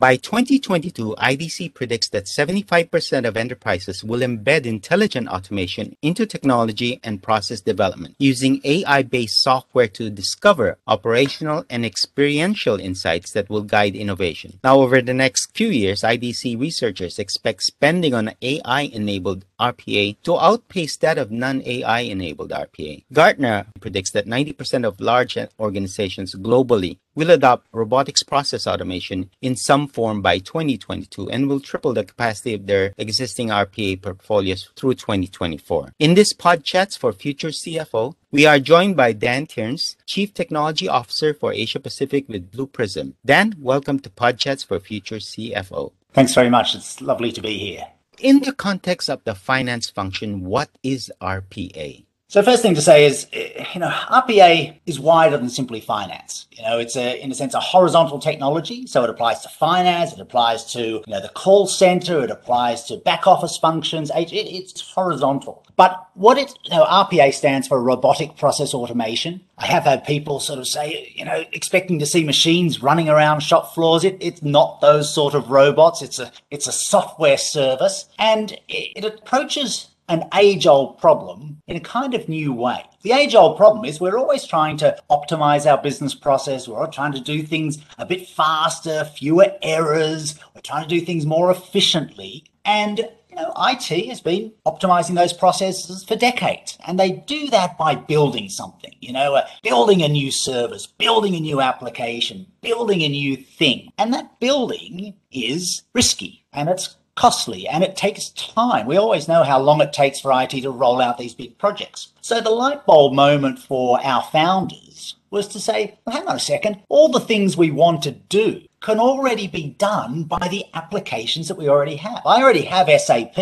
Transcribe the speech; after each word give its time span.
By 0.00 0.14
2022, 0.14 1.16
IDC 1.18 1.74
predicts 1.74 2.08
that 2.10 2.26
75% 2.26 3.26
of 3.26 3.36
enterprises 3.36 4.04
will 4.04 4.20
embed 4.20 4.64
intelligent 4.64 5.26
automation 5.26 5.96
into 6.02 6.24
technology 6.24 7.00
and 7.02 7.20
process 7.20 7.60
development 7.60 8.14
using 8.20 8.60
AI 8.62 9.02
based 9.02 9.42
software 9.42 9.88
to 9.88 10.08
discover 10.08 10.78
operational 10.86 11.64
and 11.68 11.84
experiential 11.84 12.78
insights 12.78 13.32
that 13.32 13.50
will 13.50 13.64
guide 13.64 13.96
innovation. 13.96 14.60
Now, 14.62 14.78
over 14.78 15.02
the 15.02 15.14
next 15.14 15.56
few 15.56 15.70
years, 15.70 16.02
IDC 16.02 16.60
researchers 16.60 17.18
expect 17.18 17.64
spending 17.64 18.14
on 18.14 18.34
AI 18.40 18.82
enabled 18.82 19.46
RPA 19.60 20.16
to 20.22 20.38
outpace 20.38 20.96
that 20.98 21.18
of 21.18 21.32
non 21.32 21.60
AI 21.66 22.02
enabled 22.02 22.50
RPA. 22.50 23.02
Gartner 23.12 23.66
predicts 23.80 24.12
that 24.12 24.26
90% 24.26 24.86
of 24.86 25.00
large 25.00 25.36
organizations 25.58 26.36
globally 26.36 26.98
will 27.18 27.30
adopt 27.32 27.66
robotics 27.72 28.22
process 28.22 28.64
automation 28.64 29.28
in 29.42 29.56
some 29.56 29.88
form 29.88 30.22
by 30.22 30.38
2022 30.38 31.28
and 31.28 31.48
will 31.48 31.58
triple 31.58 31.92
the 31.92 32.04
capacity 32.04 32.54
of 32.54 32.66
their 32.68 32.94
existing 32.96 33.48
RPA 33.48 34.00
portfolios 34.00 34.70
through 34.76 34.94
2024. 34.94 35.94
In 35.98 36.14
this 36.14 36.32
Podchats 36.32 36.96
for 36.96 37.12
future 37.12 37.48
CFO, 37.48 38.14
we 38.30 38.46
are 38.46 38.60
joined 38.60 38.96
by 38.96 39.12
Dan 39.12 39.46
Cairns, 39.46 39.96
Chief 40.06 40.32
Technology 40.32 40.88
Officer 40.88 41.34
for 41.34 41.52
Asia 41.52 41.80
Pacific 41.80 42.28
with 42.28 42.52
Blue 42.52 42.68
Prism. 42.68 43.16
Dan, 43.26 43.56
welcome 43.58 43.98
to 43.98 44.10
Podchats 44.10 44.64
for 44.64 44.78
future 44.78 45.16
CFO. 45.16 45.90
Thanks 46.12 46.34
very 46.34 46.50
much. 46.50 46.76
It's 46.76 47.00
lovely 47.00 47.32
to 47.32 47.40
be 47.40 47.58
here. 47.58 47.86
In 48.20 48.40
the 48.40 48.52
context 48.52 49.10
of 49.10 49.24
the 49.24 49.34
finance 49.34 49.90
function, 49.90 50.44
what 50.44 50.70
is 50.84 51.10
RPA? 51.20 52.04
So 52.30 52.42
first 52.42 52.60
thing 52.60 52.74
to 52.74 52.82
say 52.82 53.06
is, 53.06 53.26
eh, 53.32 53.64
you 53.72 53.80
know, 53.80 53.88
RPA 53.88 54.78
is 54.84 55.00
wider 55.00 55.38
than 55.38 55.48
simply 55.48 55.80
finance. 55.80 56.46
You 56.50 56.62
know, 56.62 56.78
it's 56.78 56.94
a, 56.94 57.18
in 57.24 57.32
a 57.32 57.34
sense, 57.34 57.54
a 57.54 57.60
horizontal 57.60 58.18
technology. 58.18 58.86
So 58.86 59.02
it 59.02 59.08
applies 59.08 59.40
to 59.40 59.48
finance, 59.48 60.12
it 60.12 60.20
applies 60.20 60.70
to, 60.72 60.80
you 60.80 61.04
know, 61.06 61.22
the 61.22 61.30
call 61.30 61.66
center, 61.66 62.22
it 62.22 62.30
applies 62.30 62.84
to 62.84 62.98
back 62.98 63.26
office 63.26 63.56
functions. 63.56 64.10
It, 64.14 64.30
it's 64.30 64.78
horizontal. 64.78 65.64
But 65.76 66.06
what 66.12 66.36
it, 66.36 66.52
you 66.64 66.76
know, 66.76 66.84
RPA 66.84 67.32
stands 67.32 67.66
for 67.66 67.82
robotic 67.82 68.36
process 68.36 68.74
automation. 68.74 69.40
I 69.56 69.64
have 69.64 69.84
had 69.84 70.04
people 70.04 70.38
sort 70.38 70.58
of 70.58 70.68
say, 70.68 71.10
you 71.16 71.24
know, 71.24 71.44
expecting 71.52 71.98
to 71.98 72.04
see 72.04 72.24
machines 72.24 72.82
running 72.82 73.08
around 73.08 73.40
shop 73.40 73.74
floors. 73.74 74.04
It, 74.04 74.18
it's 74.20 74.42
not 74.42 74.82
those 74.82 75.14
sort 75.14 75.32
of 75.32 75.50
robots. 75.50 76.02
It's 76.02 76.18
a, 76.18 76.30
it's 76.50 76.66
a 76.66 76.72
software 76.72 77.38
service 77.38 78.06
and 78.18 78.52
it, 78.68 78.92
it 78.96 79.04
approaches 79.06 79.87
an 80.08 80.24
age 80.34 80.66
old 80.66 80.98
problem 80.98 81.60
in 81.66 81.76
a 81.76 81.80
kind 81.80 82.14
of 82.14 82.28
new 82.28 82.52
way. 82.52 82.82
The 83.02 83.12
age 83.12 83.34
old 83.34 83.56
problem 83.56 83.84
is 83.84 84.00
we're 84.00 84.18
always 84.18 84.46
trying 84.46 84.76
to 84.78 84.96
optimize 85.10 85.70
our 85.70 85.80
business 85.80 86.14
process. 86.14 86.66
We're 86.66 86.80
all 86.80 86.88
trying 86.88 87.12
to 87.12 87.20
do 87.20 87.42
things 87.42 87.78
a 87.98 88.06
bit 88.06 88.26
faster, 88.26 89.04
fewer 89.04 89.52
errors. 89.62 90.38
We're 90.54 90.62
trying 90.62 90.88
to 90.88 90.88
do 90.88 91.04
things 91.04 91.26
more 91.26 91.50
efficiently. 91.50 92.44
And 92.64 93.08
you 93.28 93.36
know, 93.36 93.52
IT 93.56 94.08
has 94.08 94.20
been 94.20 94.52
optimizing 94.66 95.14
those 95.14 95.32
processes 95.32 96.02
for 96.04 96.16
decades, 96.16 96.78
and 96.86 96.98
they 96.98 97.12
do 97.12 97.48
that 97.50 97.76
by 97.78 97.94
building 97.94 98.48
something. 98.48 98.94
You 99.00 99.12
know, 99.12 99.34
uh, 99.36 99.46
building 99.62 100.02
a 100.02 100.08
new 100.08 100.30
service, 100.30 100.86
building 100.86 101.34
a 101.36 101.40
new 101.40 101.60
application, 101.60 102.46
building 102.62 103.02
a 103.02 103.08
new 103.08 103.36
thing, 103.36 103.92
and 103.98 104.12
that 104.14 104.40
building 104.40 105.14
is 105.30 105.82
risky 105.94 106.44
and 106.52 106.68
it's 106.68 106.96
costly 107.18 107.66
and 107.66 107.82
it 107.82 107.96
takes 107.96 108.28
time. 108.30 108.86
We 108.86 108.96
always 108.96 109.26
know 109.26 109.42
how 109.42 109.58
long 109.58 109.80
it 109.80 109.92
takes 109.92 110.20
for 110.20 110.30
IT 110.40 110.50
to 110.50 110.70
roll 110.70 111.00
out 111.00 111.18
these 111.18 111.34
big 111.34 111.58
projects. 111.58 112.12
So 112.20 112.40
the 112.40 112.50
light 112.50 112.86
bulb 112.86 113.12
moment 113.12 113.58
for 113.58 114.00
our 114.04 114.22
founders 114.22 115.16
was 115.30 115.48
to 115.48 115.58
say, 115.58 115.98
well, 116.04 116.14
hang 116.14 116.28
on 116.28 116.36
a 116.36 116.38
second, 116.38 116.80
all 116.88 117.08
the 117.08 117.18
things 117.18 117.56
we 117.56 117.72
want 117.72 118.02
to 118.04 118.12
do 118.12 118.62
can 118.80 119.00
already 119.00 119.46
be 119.46 119.70
done 119.78 120.22
by 120.24 120.48
the 120.48 120.64
applications 120.74 121.48
that 121.48 121.56
we 121.56 121.68
already 121.68 121.96
have. 121.96 122.22
I 122.24 122.42
already 122.42 122.62
have 122.62 122.88
SAP, 122.88 123.38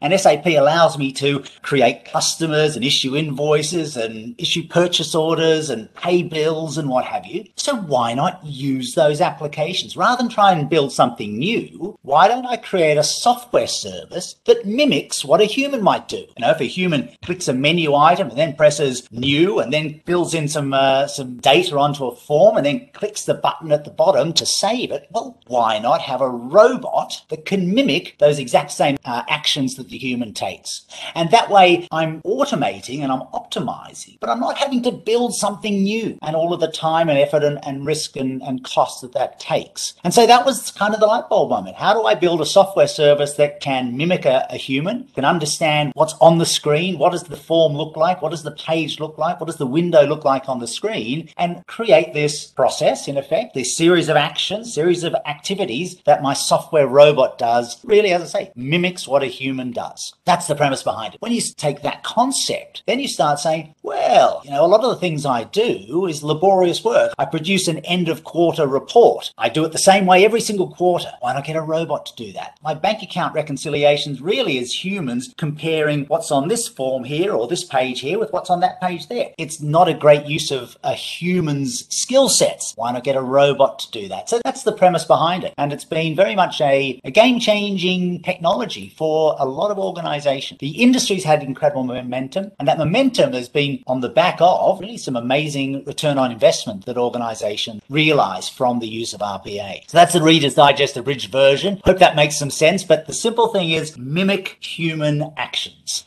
and 0.00 0.18
SAP 0.18 0.46
allows 0.46 0.98
me 0.98 1.12
to 1.12 1.44
create 1.62 2.06
customers 2.06 2.74
and 2.76 2.84
issue 2.84 3.16
invoices 3.16 3.96
and 3.96 4.34
issue 4.38 4.66
purchase 4.66 5.14
orders 5.14 5.70
and 5.70 5.92
pay 5.94 6.22
bills 6.22 6.78
and 6.78 6.88
what 6.88 7.04
have 7.04 7.26
you. 7.26 7.44
So 7.56 7.76
why 7.76 8.14
not 8.14 8.44
use 8.44 8.94
those 8.94 9.20
applications? 9.20 9.96
Rather 9.96 10.22
than 10.22 10.30
try 10.30 10.52
and 10.52 10.70
build 10.70 10.92
something 10.92 11.38
new, 11.38 11.98
why 12.02 12.28
don't 12.28 12.46
I 12.46 12.56
create 12.56 12.96
a 12.96 13.02
software 13.02 13.66
service 13.66 14.36
that 14.46 14.66
mimics 14.66 15.24
what 15.24 15.40
a 15.40 15.44
human 15.44 15.82
might 15.82 16.08
do? 16.08 16.16
You 16.16 16.40
know, 16.40 16.50
if 16.50 16.60
a 16.60 16.64
human 16.64 17.10
clicks 17.22 17.48
a 17.48 17.52
menu 17.52 17.94
item 17.94 18.30
and 18.30 18.38
then 18.38 18.56
presses 18.56 19.06
new 19.10 19.60
and 19.60 19.72
then 19.72 20.00
fills 20.06 20.34
in 20.34 20.48
some 20.48 20.72
uh, 20.72 21.06
some 21.06 21.36
data 21.38 21.78
onto 21.78 22.06
a 22.06 22.16
form 22.16 22.56
and 22.56 22.66
then 22.66 22.88
clicks 22.94 23.24
the 23.24 23.34
button 23.34 23.72
at 23.72 23.84
the 23.84 23.90
bottom 23.90 24.32
to 24.32 24.46
save 24.62 24.92
it, 24.92 25.08
well, 25.10 25.28
why 25.48 25.78
not 25.78 26.00
have 26.00 26.20
a 26.20 26.28
robot 26.58 27.10
that 27.30 27.44
can 27.44 27.74
mimic 27.74 28.16
those 28.18 28.38
exact 28.38 28.70
same 28.70 28.96
uh, 29.04 29.22
actions 29.28 29.74
that 29.74 29.88
the 29.88 29.98
human 29.98 30.32
takes? 30.32 30.86
And 31.16 31.30
that 31.30 31.50
way 31.50 31.88
I'm 31.90 32.22
automating 32.22 33.00
and 33.02 33.10
I'm 33.10 33.26
optimizing, 33.40 34.18
but 34.20 34.30
I'm 34.30 34.38
not 34.46 34.58
having 34.58 34.82
to 34.84 34.92
build 34.92 35.34
something 35.34 35.82
new 35.82 36.16
and 36.22 36.36
all 36.36 36.54
of 36.54 36.60
the 36.60 36.70
time 36.70 37.08
and 37.08 37.18
effort 37.18 37.42
and, 37.42 37.58
and 37.66 37.84
risk 37.84 38.16
and, 38.16 38.40
and 38.42 38.62
cost 38.62 39.02
that 39.02 39.14
that 39.14 39.40
takes. 39.40 39.94
And 40.04 40.14
so 40.14 40.26
that 40.26 40.46
was 40.46 40.70
kind 40.70 40.94
of 40.94 41.00
the 41.00 41.06
light 41.06 41.28
bulb 41.28 41.50
moment. 41.50 41.76
How 41.76 41.92
do 41.92 42.04
I 42.04 42.14
build 42.14 42.40
a 42.40 42.46
software 42.46 42.88
service 42.88 43.34
that 43.34 43.60
can 43.60 43.96
mimic 43.96 44.24
a, 44.24 44.46
a 44.48 44.56
human, 44.56 45.08
can 45.14 45.24
understand 45.24 45.92
what's 45.94 46.14
on 46.20 46.38
the 46.38 46.46
screen, 46.46 46.98
what 46.98 47.12
does 47.12 47.24
the 47.24 47.36
form 47.36 47.72
look 47.74 47.96
like, 47.96 48.22
what 48.22 48.30
does 48.30 48.44
the 48.44 48.58
page 48.70 49.00
look 49.00 49.18
like, 49.18 49.40
what 49.40 49.46
does 49.46 49.56
the 49.56 49.66
window 49.78 50.06
look 50.06 50.24
like 50.24 50.48
on 50.48 50.60
the 50.60 50.68
screen, 50.68 51.28
and 51.36 51.66
create 51.66 52.14
this 52.14 52.46
process, 52.46 53.08
in 53.08 53.16
effect, 53.16 53.54
this 53.54 53.76
series 53.76 54.08
of 54.08 54.16
actions 54.16 54.51
actions, 54.52 54.74
series 54.74 55.04
of 55.04 55.14
activities 55.26 55.96
that 56.04 56.22
my 56.22 56.34
software 56.34 56.86
robot 56.86 57.38
does, 57.38 57.82
really, 57.84 58.12
as 58.12 58.22
I 58.22 58.26
say, 58.26 58.52
mimics 58.54 59.08
what 59.08 59.22
a 59.22 59.26
human 59.26 59.72
does. 59.72 60.14
That's 60.24 60.46
the 60.46 60.54
premise 60.54 60.82
behind 60.82 61.14
it. 61.14 61.20
When 61.20 61.32
you 61.32 61.40
take 61.56 61.82
that 61.82 62.02
concept, 62.02 62.82
then 62.86 63.00
you 63.00 63.08
start 63.08 63.38
saying, 63.38 63.74
well, 63.82 64.42
you 64.44 64.50
know, 64.50 64.64
a 64.64 64.66
lot 64.66 64.84
of 64.84 64.90
the 64.90 65.00
things 65.00 65.24
I 65.24 65.44
do 65.44 66.06
is 66.06 66.22
laborious 66.22 66.84
work. 66.84 67.14
I 67.18 67.24
produce 67.24 67.68
an 67.68 67.78
end 67.78 68.08
of 68.08 68.24
quarter 68.24 68.66
report. 68.66 69.32
I 69.38 69.48
do 69.48 69.64
it 69.64 69.72
the 69.72 69.78
same 69.78 70.06
way 70.06 70.24
every 70.24 70.40
single 70.40 70.70
quarter. 70.70 71.10
Why 71.20 71.32
not 71.32 71.44
get 71.44 71.56
a 71.56 71.62
robot 71.62 72.06
to 72.06 72.16
do 72.16 72.32
that? 72.32 72.58
My 72.62 72.74
bank 72.74 73.02
account 73.02 73.34
reconciliations 73.34 74.20
really 74.20 74.58
is 74.58 74.84
humans 74.84 75.34
comparing 75.38 76.04
what's 76.06 76.30
on 76.30 76.48
this 76.48 76.68
form 76.68 77.04
here 77.04 77.32
or 77.32 77.48
this 77.48 77.64
page 77.64 78.00
here 78.00 78.18
with 78.18 78.32
what's 78.32 78.50
on 78.50 78.60
that 78.60 78.80
page 78.80 79.08
there. 79.08 79.30
It's 79.38 79.60
not 79.60 79.88
a 79.88 79.94
great 79.94 80.26
use 80.26 80.50
of 80.50 80.76
a 80.82 80.92
human's 80.92 81.86
skill 81.94 82.28
sets. 82.28 82.74
Why 82.76 82.92
not 82.92 83.04
get 83.04 83.16
a 83.16 83.22
robot 83.22 83.78
to 83.80 83.90
do 83.90 84.08
that? 84.08 84.28
So 84.28 84.41
that's 84.44 84.62
the 84.62 84.72
premise 84.72 85.04
behind 85.04 85.44
it. 85.44 85.54
And 85.58 85.72
it's 85.72 85.84
been 85.84 86.14
very 86.14 86.34
much 86.34 86.60
a, 86.60 87.00
a 87.04 87.10
game 87.10 87.38
changing 87.38 88.22
technology 88.22 88.92
for 88.96 89.36
a 89.38 89.46
lot 89.46 89.70
of 89.70 89.78
organizations. 89.78 90.58
The 90.60 90.82
industry's 90.82 91.24
had 91.24 91.42
incredible 91.42 91.84
momentum, 91.84 92.52
and 92.58 92.68
that 92.68 92.78
momentum 92.78 93.32
has 93.32 93.48
been 93.48 93.82
on 93.86 94.00
the 94.00 94.08
back 94.08 94.38
of 94.40 94.80
really 94.80 94.96
some 94.96 95.16
amazing 95.16 95.84
return 95.84 96.18
on 96.18 96.30
investment 96.30 96.86
that 96.86 96.98
organizations 96.98 97.82
realize 97.88 98.48
from 98.48 98.78
the 98.78 98.88
use 98.88 99.12
of 99.12 99.20
RPA. 99.20 99.88
So 99.88 99.98
that's 99.98 100.12
the 100.12 100.22
Reader's 100.22 100.54
Digest 100.54 100.96
abridged 100.96 101.30
version. 101.30 101.80
Hope 101.84 101.98
that 101.98 102.16
makes 102.16 102.38
some 102.38 102.50
sense. 102.50 102.84
But 102.84 103.06
the 103.06 103.12
simple 103.12 103.48
thing 103.48 103.70
is 103.70 103.96
mimic 103.96 104.58
human 104.60 105.32
actions. 105.36 106.04